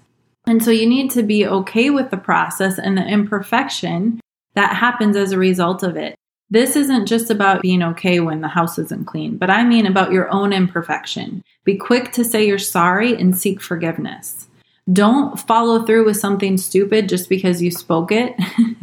And 0.47 0.63
so 0.63 0.71
you 0.71 0.89
need 0.89 1.11
to 1.11 1.25
be 1.25 1.49
okay 1.49 1.91
with 1.91 2.13
the 2.13 2.17
process 2.17 2.79
and 2.79 2.97
the 2.97 3.05
imperfection 3.05 4.21
that 4.55 4.77
happens 4.77 5.17
as 5.17 5.33
a 5.33 5.39
result 5.39 5.83
of 5.83 5.97
it. 5.97 6.15
This 6.53 6.77
isn't 6.77 7.07
just 7.07 7.31
about 7.31 7.63
being 7.63 7.83
okay 7.83 8.21
when 8.21 8.43
the 8.43 8.49
house 8.49 8.79
isn't 8.79 9.07
clean, 9.07 9.39
but 9.39 9.49
I 9.49 9.65
mean 9.65 9.87
about 9.87 10.13
your 10.13 10.31
own 10.31 10.53
imperfection. 10.53 11.43
Be 11.65 11.77
quick 11.77 12.13
to 12.13 12.27
say 12.27 12.47
you're 12.47 12.59
sorry 12.59 13.17
and 13.17 13.35
seek 13.35 13.63
forgiveness. 13.63 14.49
Don't 14.93 15.41
follow 15.41 15.87
through 15.87 16.05
with 16.05 16.19
something 16.19 16.59
stupid 16.59 17.09
just 17.09 17.31
because 17.31 17.63
you 17.63 17.71
spoke 17.71 18.13
it. 18.13 18.35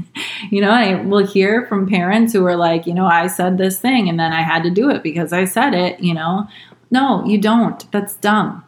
you 0.50 0.62
know, 0.62 0.72
I 0.72 0.96
will 0.96 1.24
hear 1.24 1.68
from 1.68 1.88
parents 1.88 2.34
who 2.34 2.44
are 2.48 2.56
like, 2.56 2.88
you 2.88 2.94
know, 2.96 3.06
I 3.06 3.28
said 3.28 3.60
this 3.60 3.80
thing 3.80 4.10
and 4.10 4.20
then 4.20 4.34
I 4.34 4.42
had 4.42 4.64
to 4.64 4.72
do 4.72 4.90
it 4.90 5.04
because 5.04 5.32
I 5.32 5.46
said 5.46 5.76
it, 5.76 6.00
you 6.00 6.16
know. 6.16 6.48
No, 6.90 7.24
you 7.24 7.38
don't. 7.38 7.92
That's 7.92 8.16
dumb. 8.16 8.64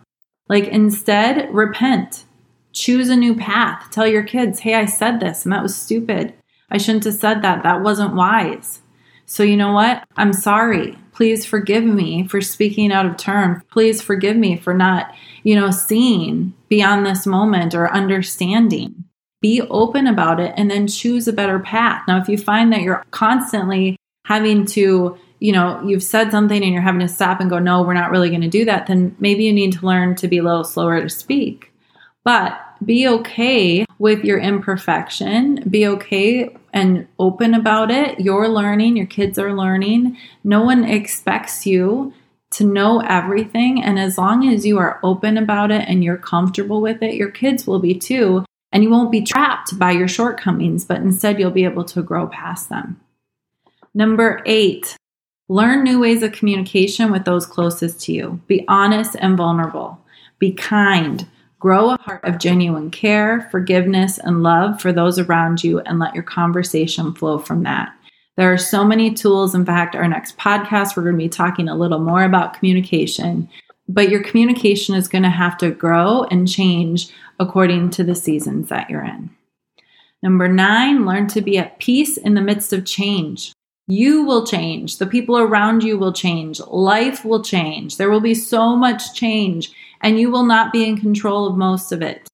Like, 0.47 0.67
instead, 0.67 1.51
repent. 1.51 2.25
Choose 2.71 3.09
a 3.09 3.15
new 3.15 3.33
path. 3.35 3.89
Tell 3.89 4.05
your 4.05 4.21
kids, 4.21 4.59
hey, 4.59 4.75
I 4.75 4.85
said 4.85 5.19
this 5.19 5.43
and 5.43 5.51
that 5.53 5.63
was 5.63 5.75
stupid. 5.75 6.35
I 6.69 6.77
shouldn't 6.77 7.05
have 7.05 7.15
said 7.15 7.41
that. 7.41 7.63
That 7.63 7.81
wasn't 7.81 8.13
wise. 8.13 8.80
So, 9.31 9.43
you 9.43 9.55
know 9.55 9.71
what? 9.71 10.03
I'm 10.17 10.33
sorry. 10.33 10.97
Please 11.13 11.45
forgive 11.45 11.85
me 11.85 12.27
for 12.27 12.41
speaking 12.41 12.91
out 12.91 13.05
of 13.05 13.15
turn. 13.15 13.61
Please 13.71 14.01
forgive 14.01 14.35
me 14.35 14.57
for 14.57 14.73
not, 14.73 15.15
you 15.43 15.55
know, 15.55 15.71
seeing 15.71 16.53
beyond 16.67 17.05
this 17.05 17.25
moment 17.25 17.73
or 17.73 17.89
understanding. 17.93 19.05
Be 19.39 19.61
open 19.61 20.05
about 20.05 20.41
it 20.41 20.53
and 20.57 20.69
then 20.69 20.85
choose 20.85 21.29
a 21.29 21.33
better 21.33 21.59
path. 21.59 22.03
Now, 22.09 22.19
if 22.19 22.27
you 22.27 22.37
find 22.37 22.73
that 22.73 22.81
you're 22.81 23.05
constantly 23.11 23.95
having 24.25 24.65
to, 24.65 25.17
you 25.39 25.51
know, 25.53 25.81
you've 25.85 26.03
said 26.03 26.29
something 26.29 26.61
and 26.61 26.73
you're 26.73 26.81
having 26.81 26.99
to 26.99 27.07
stop 27.07 27.39
and 27.39 27.49
go, 27.49 27.57
no, 27.57 27.83
we're 27.83 27.93
not 27.93 28.11
really 28.11 28.27
going 28.27 28.41
to 28.41 28.49
do 28.49 28.65
that, 28.65 28.87
then 28.87 29.15
maybe 29.17 29.45
you 29.45 29.53
need 29.53 29.71
to 29.71 29.85
learn 29.85 30.13
to 30.15 30.27
be 30.27 30.39
a 30.39 30.43
little 30.43 30.65
slower 30.65 30.99
to 30.99 31.09
speak. 31.09 31.71
But 32.25 32.59
be 32.85 33.07
okay 33.07 33.85
with 33.97 34.25
your 34.25 34.39
imperfection. 34.39 35.63
Be 35.69 35.87
okay 35.87 36.53
and 36.73 37.07
open 37.19 37.53
about 37.53 37.91
it. 37.91 38.19
You're 38.19 38.47
learning, 38.47 38.97
your 38.97 39.05
kids 39.05 39.37
are 39.37 39.53
learning. 39.53 40.17
No 40.43 40.61
one 40.61 40.83
expects 40.83 41.65
you 41.65 42.13
to 42.51 42.63
know 42.65 42.99
everything. 43.01 43.81
And 43.81 43.97
as 43.97 44.17
long 44.17 44.47
as 44.47 44.65
you 44.65 44.77
are 44.77 44.99
open 45.03 45.37
about 45.37 45.71
it 45.71 45.87
and 45.87 46.03
you're 46.03 46.17
comfortable 46.17 46.81
with 46.81 47.01
it, 47.01 47.15
your 47.15 47.31
kids 47.31 47.65
will 47.65 47.79
be 47.79 47.95
too. 47.95 48.45
And 48.71 48.83
you 48.83 48.89
won't 48.89 49.11
be 49.11 49.21
trapped 49.21 49.77
by 49.77 49.91
your 49.91 50.07
shortcomings, 50.07 50.85
but 50.85 50.97
instead 50.97 51.39
you'll 51.39 51.51
be 51.51 51.65
able 51.65 51.83
to 51.85 52.01
grow 52.01 52.27
past 52.27 52.69
them. 52.69 52.99
Number 53.93 54.41
eight, 54.45 54.95
learn 55.49 55.83
new 55.83 55.99
ways 55.99 56.23
of 56.23 56.31
communication 56.31 57.11
with 57.11 57.25
those 57.25 57.45
closest 57.45 58.01
to 58.05 58.13
you. 58.13 58.41
Be 58.47 58.63
honest 58.67 59.15
and 59.19 59.35
vulnerable. 59.35 59.99
Be 60.39 60.53
kind. 60.53 61.27
Grow 61.61 61.91
a 61.91 61.97
heart 61.97 62.25
of 62.25 62.39
genuine 62.39 62.89
care, 62.89 63.47
forgiveness, 63.51 64.17
and 64.17 64.41
love 64.41 64.81
for 64.81 64.91
those 64.91 65.19
around 65.19 65.63
you, 65.63 65.79
and 65.81 65.99
let 65.99 66.15
your 66.15 66.23
conversation 66.23 67.13
flow 67.13 67.37
from 67.37 67.61
that. 67.61 67.93
There 68.35 68.51
are 68.51 68.57
so 68.57 68.83
many 68.83 69.13
tools. 69.13 69.53
In 69.53 69.63
fact, 69.63 69.95
our 69.95 70.07
next 70.07 70.39
podcast, 70.39 70.97
we're 70.97 71.03
going 71.03 71.13
to 71.13 71.23
be 71.23 71.29
talking 71.29 71.69
a 71.69 71.75
little 71.75 71.99
more 71.99 72.23
about 72.23 72.55
communication, 72.55 73.47
but 73.87 74.09
your 74.09 74.23
communication 74.23 74.95
is 74.95 75.07
going 75.07 75.21
to 75.21 75.29
have 75.29 75.55
to 75.59 75.69
grow 75.69 76.23
and 76.31 76.49
change 76.49 77.13
according 77.39 77.91
to 77.91 78.03
the 78.03 78.15
seasons 78.15 78.69
that 78.69 78.89
you're 78.89 79.05
in. 79.05 79.29
Number 80.23 80.47
nine, 80.47 81.05
learn 81.05 81.27
to 81.27 81.41
be 81.41 81.59
at 81.59 81.77
peace 81.77 82.17
in 82.17 82.33
the 82.33 82.41
midst 82.41 82.73
of 82.73 82.85
change. 82.85 83.53
You 83.87 84.23
will 84.23 84.47
change. 84.47 84.97
The 84.97 85.05
people 85.05 85.37
around 85.37 85.83
you 85.83 85.99
will 85.99 86.13
change. 86.13 86.59
Life 86.61 87.23
will 87.23 87.43
change. 87.43 87.97
There 87.97 88.09
will 88.09 88.19
be 88.19 88.33
so 88.33 88.75
much 88.75 89.13
change 89.13 89.71
and 90.01 90.19
you 90.19 90.29
will 90.29 90.45
not 90.45 90.73
be 90.73 90.85
in 90.85 90.97
control 90.97 91.47
of 91.47 91.57
most 91.57 91.91
of 91.91 92.01
it. 92.01 92.27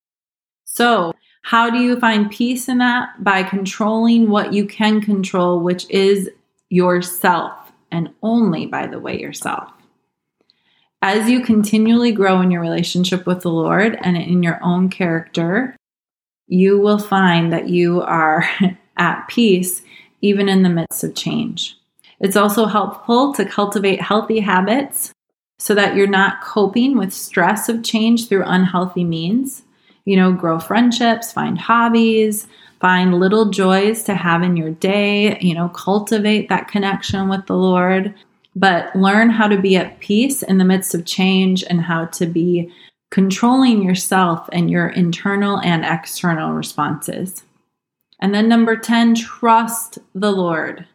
So, 0.65 1.13
how 1.43 1.69
do 1.69 1.77
you 1.77 1.97
find 1.99 2.30
peace 2.30 2.67
in 2.67 2.80
that? 2.80 3.23
By 3.23 3.43
controlling 3.43 4.30
what 4.30 4.53
you 4.53 4.65
can 4.65 4.99
control, 4.99 5.62
which 5.62 5.89
is 5.89 6.30
yourself, 6.69 7.71
and 7.89 8.10
only, 8.21 8.65
by 8.65 8.88
the 8.88 8.99
way, 8.99 9.19
yourself. 9.19 9.71
As 11.01 11.30
you 11.30 11.41
continually 11.41 12.12
grow 12.12 12.41
in 12.41 12.51
your 12.51 12.62
relationship 12.62 13.25
with 13.25 13.41
the 13.41 13.51
Lord 13.51 13.97
and 14.01 14.17
in 14.17 14.43
your 14.43 14.60
own 14.63 14.89
character, 14.89 15.75
you 16.47 16.80
will 16.80 16.99
find 16.99 17.53
that 17.53 17.69
you 17.69 18.01
are 18.01 18.49
at 18.97 19.27
peace 19.27 19.84
even 20.21 20.49
in 20.49 20.63
the 20.63 20.69
midst 20.69 21.03
of 21.03 21.15
change. 21.15 21.77
It's 22.19 22.36
also 22.36 22.65
helpful 22.65 23.34
to 23.36 23.45
cultivate 23.45 24.01
healthy 24.01 24.39
habits 24.39 25.13
so 25.58 25.74
that 25.76 25.96
you're 25.96 26.08
not 26.08 26.41
coping 26.41 26.98
with 26.98 27.13
stress 27.13 27.70
of 27.70 27.84
change 27.84 28.28
through 28.28 28.43
unhealthy 28.46 29.04
means. 29.04 29.63
You 30.06 30.15
know, 30.15 30.32
grow 30.32 30.60
friendships, 30.60 31.34
find 31.34 31.58
hobbies, 31.58 32.48
find 32.80 33.20
little 33.20 33.50
joys 33.50 34.04
to 34.04 34.15
have 34.15 34.43
in 34.43 34.56
your 34.56 34.72
day, 34.72 35.38
you 35.39 35.54
know, 35.54 35.70
cultivate 35.70 36.48
that 36.50 36.67
connection 36.67 37.28
with 37.28 37.46
the 37.48 37.56
Lord, 37.56 38.13
but 38.56 38.96
learn 38.96 39.30
how 39.30 39.48
to 39.48 39.60
be 39.60 39.76
at 39.76 40.00
peace 40.00 40.43
in 40.43 40.58
the 40.60 40.65
midst 40.65 40.93
of 40.93 41.06
change 41.06 41.63
and 41.70 41.82
how 41.82 42.06
to 42.06 42.26
be 42.26 42.72
controlling 43.10 43.84
yourself 43.84 44.48
and 44.52 44.70
your 44.70 44.89
internal 44.89 45.60
and 45.60 45.84
external 45.84 46.54
responses. 46.54 47.43
And 48.20 48.34
then 48.34 48.50
number 48.50 48.76
10, 48.76 49.15
trust 49.15 50.00
the 50.15 50.32
Lord. 50.32 50.86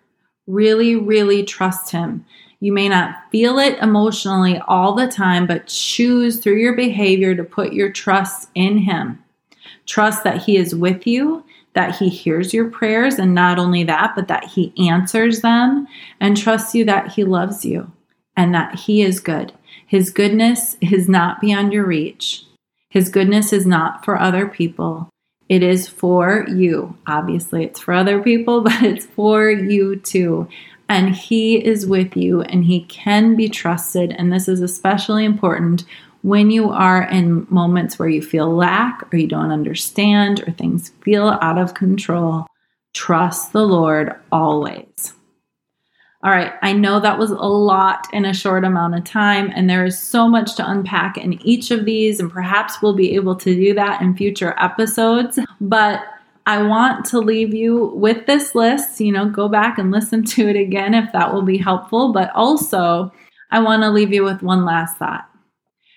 Really, 0.47 0.97
really 0.97 1.45
trust 1.45 1.91
Him. 1.91 2.25
You 2.63 2.73
may 2.73 2.89
not 2.89 3.29
feel 3.33 3.59
it 3.59 3.77
emotionally 3.81 4.57
all 4.69 4.95
the 4.95 5.09
time, 5.09 5.49
but 5.49 5.67
choose 5.67 6.39
through 6.39 6.59
your 6.59 6.77
behavior 6.77 7.35
to 7.35 7.43
put 7.43 7.73
your 7.73 7.91
trust 7.91 8.51
in 8.55 8.79
Him. 8.79 9.19
Trust 9.85 10.23
that 10.23 10.45
He 10.45 10.57
is 10.57 10.73
with 10.73 11.05
you, 11.05 11.45
that 11.73 11.97
He 11.97 12.09
hears 12.09 12.55
your 12.55 12.71
prayers, 12.71 13.19
and 13.19 13.35
not 13.35 13.59
only 13.59 13.83
that, 13.83 14.13
but 14.15 14.29
that 14.29 14.45
He 14.45 14.73
answers 14.89 15.41
them, 15.41 15.89
and 16.21 16.37
trust 16.37 16.73
you 16.73 16.85
that 16.85 17.11
He 17.11 17.25
loves 17.25 17.65
you 17.65 17.91
and 18.37 18.55
that 18.55 18.77
He 18.77 19.03
is 19.03 19.19
good. 19.19 19.53
His 19.85 20.11
goodness 20.11 20.77
is 20.81 21.09
not 21.09 21.41
beyond 21.41 21.73
your 21.73 21.85
reach. 21.85 22.45
His 22.91 23.09
goodness 23.09 23.53
is 23.53 23.67
not 23.67 24.05
for 24.05 24.21
other 24.21 24.47
people. 24.47 25.09
It 25.49 25.65
is 25.65 25.89
for 25.89 26.47
you. 26.49 26.97
Obviously, 27.09 27.65
it's 27.65 27.81
for 27.81 27.93
other 27.93 28.23
people, 28.23 28.61
but 28.63 28.85
it's 28.85 29.07
for 29.07 29.51
you 29.51 29.97
too 29.97 30.47
and 30.93 31.15
He 31.15 31.65
is 31.65 31.87
with 31.87 32.17
you 32.17 32.43
and 32.43 32.65
He 32.65 32.83
can 32.85 33.37
be 33.37 33.49
trusted. 33.49 34.13
And 34.13 34.33
this 34.33 34.49
is 34.49 34.61
especially 34.61 35.25
important 35.25 35.85
when 36.23 36.51
you 36.51 36.71
are 36.71 37.03
in 37.03 37.47
moments 37.51 37.99
where 37.99 38.09
you 38.09 38.23
feel 38.23 38.55
lack 38.55 39.13
or 39.13 39.17
you 39.17 39.27
don't 39.27 39.51
understand 39.51 40.43
or 40.47 40.53
things 40.53 40.91
feel 41.03 41.39
out 41.43 41.59
of 41.59 41.75
control. 41.75 42.47
Trust 42.95 43.53
the 43.53 43.67
Lord 43.67 44.15
always. 44.31 45.15
All 46.25 46.31
right, 46.31 46.53
I 46.63 46.73
know 46.73 47.01
that 47.01 47.19
was 47.19 47.33
a 47.33 47.35
lot 47.35 48.07
in 48.13 48.25
a 48.25 48.33
short 48.33 48.65
amount 48.65 48.95
of 48.95 49.03
time, 49.03 49.51
and 49.57 49.69
there 49.69 49.85
is 49.85 49.99
so 49.99 50.29
much 50.29 50.55
to 50.55 50.71
unpack 50.71 51.17
in 51.17 51.45
each 51.45 51.73
of 51.73 51.85
these, 51.85 52.21
and 52.21 52.31
perhaps 52.31 52.81
we'll 52.81 52.95
be 52.95 53.17
able 53.17 53.35
to 53.35 53.53
do 53.57 53.75
that 53.75 54.01
in 54.01 54.17
future 54.17 54.55
episodes. 54.57 55.41
But 55.61 56.05
I 56.47 56.63
want 56.63 57.05
to 57.07 57.19
leave 57.19 57.55
you 57.55 57.87
with 57.95 58.27
this 58.27 58.55
list. 58.55 59.01
You 59.01 59.13
know, 59.13 59.29
go 59.29 59.49
back 59.49 59.79
and 59.79 59.91
listen 59.91 60.25
to 60.35 60.49
it 60.49 60.57
again 60.57 60.95
if 60.95 61.13
that 61.13 61.33
will 61.33 61.43
be 61.43 61.59
helpful. 61.59 62.13
But 62.13 62.31
also, 62.35 63.13
I 63.51 63.61
want 63.61 63.83
to 63.83 63.91
leave 63.91 64.13
you 64.13 64.25
with 64.25 64.43
one 64.43 64.65
last 64.65 64.97
thought. 64.97 65.29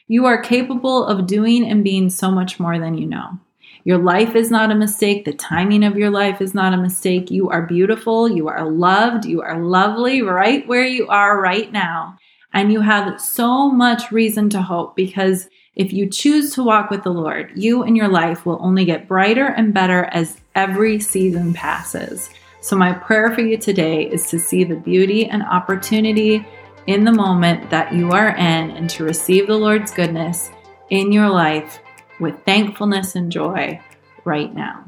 You 0.08 0.26
are 0.26 0.42
capable 0.42 1.06
of 1.06 1.26
doing 1.26 1.70
and 1.70 1.84
being 1.84 2.10
so 2.10 2.30
much 2.30 2.60
more 2.60 2.78
than 2.78 2.98
you 2.98 3.08
know. 3.08 3.40
Your 3.86 3.98
life 4.00 4.36
is 4.36 4.50
not 4.50 4.72
a 4.72 4.76
mistake. 4.76 5.26
The 5.26 5.34
timing 5.34 5.84
of 5.84 5.96
your 5.96 6.10
life 6.10 6.42
is 6.42 6.54
not 6.54 6.74
a 6.74 6.78
mistake. 6.78 7.30
You 7.30 7.50
are 7.50 7.66
beautiful. 7.66 8.28
You 8.28 8.48
are 8.48 8.70
loved. 8.70 9.26
You 9.26 9.42
are 9.42 9.64
lovely 9.64 10.22
right 10.22 10.68
where 10.68 10.86
you 10.86 11.08
are 11.08 11.40
right 11.40 11.72
now. 11.72 12.18
And 12.52 12.72
you 12.72 12.82
have 12.82 13.22
so 13.22 13.70
much 13.70 14.12
reason 14.12 14.50
to 14.52 14.62
hope 14.62 14.96
because 14.96 15.48
if 15.76 15.92
you 15.92 16.10
choose 16.10 16.54
to 16.54 16.64
walk 16.64 16.90
with 16.90 17.04
the 17.04 17.12
Lord, 17.12 17.52
you 17.56 17.84
and 17.84 17.98
your 17.98 18.08
life 18.08 18.46
will 18.46 18.60
only 18.62 18.86
get 18.86 19.08
brighter 19.08 19.48
and 19.48 19.74
better 19.74 20.06
as 20.06 20.38
every 20.56 21.00
season 21.00 21.54
passes. 21.54 22.30
So, 22.62 22.76
my 22.76 22.94
prayer 22.94 23.34
for 23.34 23.42
you 23.42 23.58
today 23.58 24.04
is 24.04 24.28
to 24.30 24.40
see 24.40 24.64
the 24.64 24.78
beauty 24.78 25.26
and 25.26 25.44
opportunity 25.44 26.46
in 26.88 27.04
the 27.04 27.12
moment 27.12 27.70
that 27.70 27.94
you 27.94 28.12
are 28.12 28.30
in 28.30 28.72
and 28.72 28.90
to 28.92 29.04
receive 29.04 29.48
the 29.48 29.58
Lord's 29.58 29.92
goodness 29.92 30.52
in 30.90 31.12
your 31.12 31.30
life 31.30 31.80
with 32.20 32.44
thankfulness 32.46 33.16
and 33.16 33.32
joy 33.32 33.80
right 34.24 34.54
now. 34.54 34.86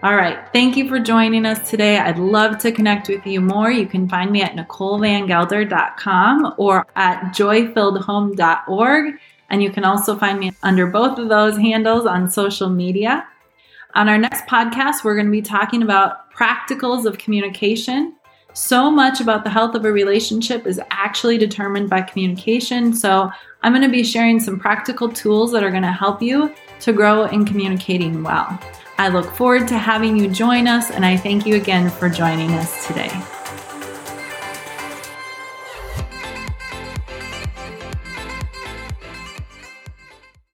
All 0.00 0.14
right. 0.14 0.38
Thank 0.52 0.76
you 0.76 0.88
for 0.88 1.00
joining 1.00 1.44
us 1.44 1.68
today. 1.68 1.98
I'd 1.98 2.20
love 2.20 2.58
to 2.58 2.70
connect 2.70 3.08
with 3.08 3.26
you 3.26 3.40
more. 3.40 3.72
You 3.72 3.84
can 3.84 4.08
find 4.08 4.30
me 4.30 4.42
at 4.42 4.52
NicoleVanGelder.com 4.52 6.54
or 6.56 6.86
at 6.94 7.20
joyfilledhome.org. 7.34 9.14
And 9.50 9.60
you 9.60 9.70
can 9.70 9.84
also 9.84 10.16
find 10.16 10.38
me 10.38 10.52
under 10.62 10.86
both 10.86 11.18
of 11.18 11.28
those 11.28 11.56
handles 11.56 12.06
on 12.06 12.30
social 12.30 12.68
media. 12.68 13.26
On 13.96 14.08
our 14.08 14.18
next 14.18 14.46
podcast, 14.46 15.02
we're 15.02 15.16
going 15.16 15.26
to 15.26 15.32
be 15.32 15.42
talking 15.42 15.82
about 15.82 16.32
practicals 16.32 17.04
of 17.04 17.18
communication. 17.18 18.14
So 18.52 18.92
much 18.92 19.20
about 19.20 19.42
the 19.42 19.50
health 19.50 19.74
of 19.74 19.84
a 19.84 19.90
relationship 19.90 20.64
is 20.64 20.80
actually 20.90 21.38
determined 21.38 21.90
by 21.90 22.02
communication. 22.02 22.92
So, 22.92 23.32
I'm 23.62 23.72
going 23.72 23.82
to 23.82 23.88
be 23.88 24.04
sharing 24.04 24.38
some 24.38 24.58
practical 24.58 25.08
tools 25.08 25.50
that 25.52 25.64
are 25.64 25.70
going 25.70 25.82
to 25.82 25.90
help 25.90 26.22
you 26.22 26.54
to 26.80 26.92
grow 26.92 27.24
in 27.24 27.44
communicating 27.44 28.22
well. 28.22 28.58
I 28.98 29.08
look 29.08 29.32
forward 29.32 29.68
to 29.68 29.78
having 29.78 30.16
you 30.16 30.28
join 30.28 30.66
us, 30.66 30.90
and 30.90 31.06
I 31.06 31.16
thank 31.16 31.46
you 31.46 31.54
again 31.54 31.88
for 31.88 32.08
joining 32.08 32.50
us 32.54 32.86
today. 32.86 33.10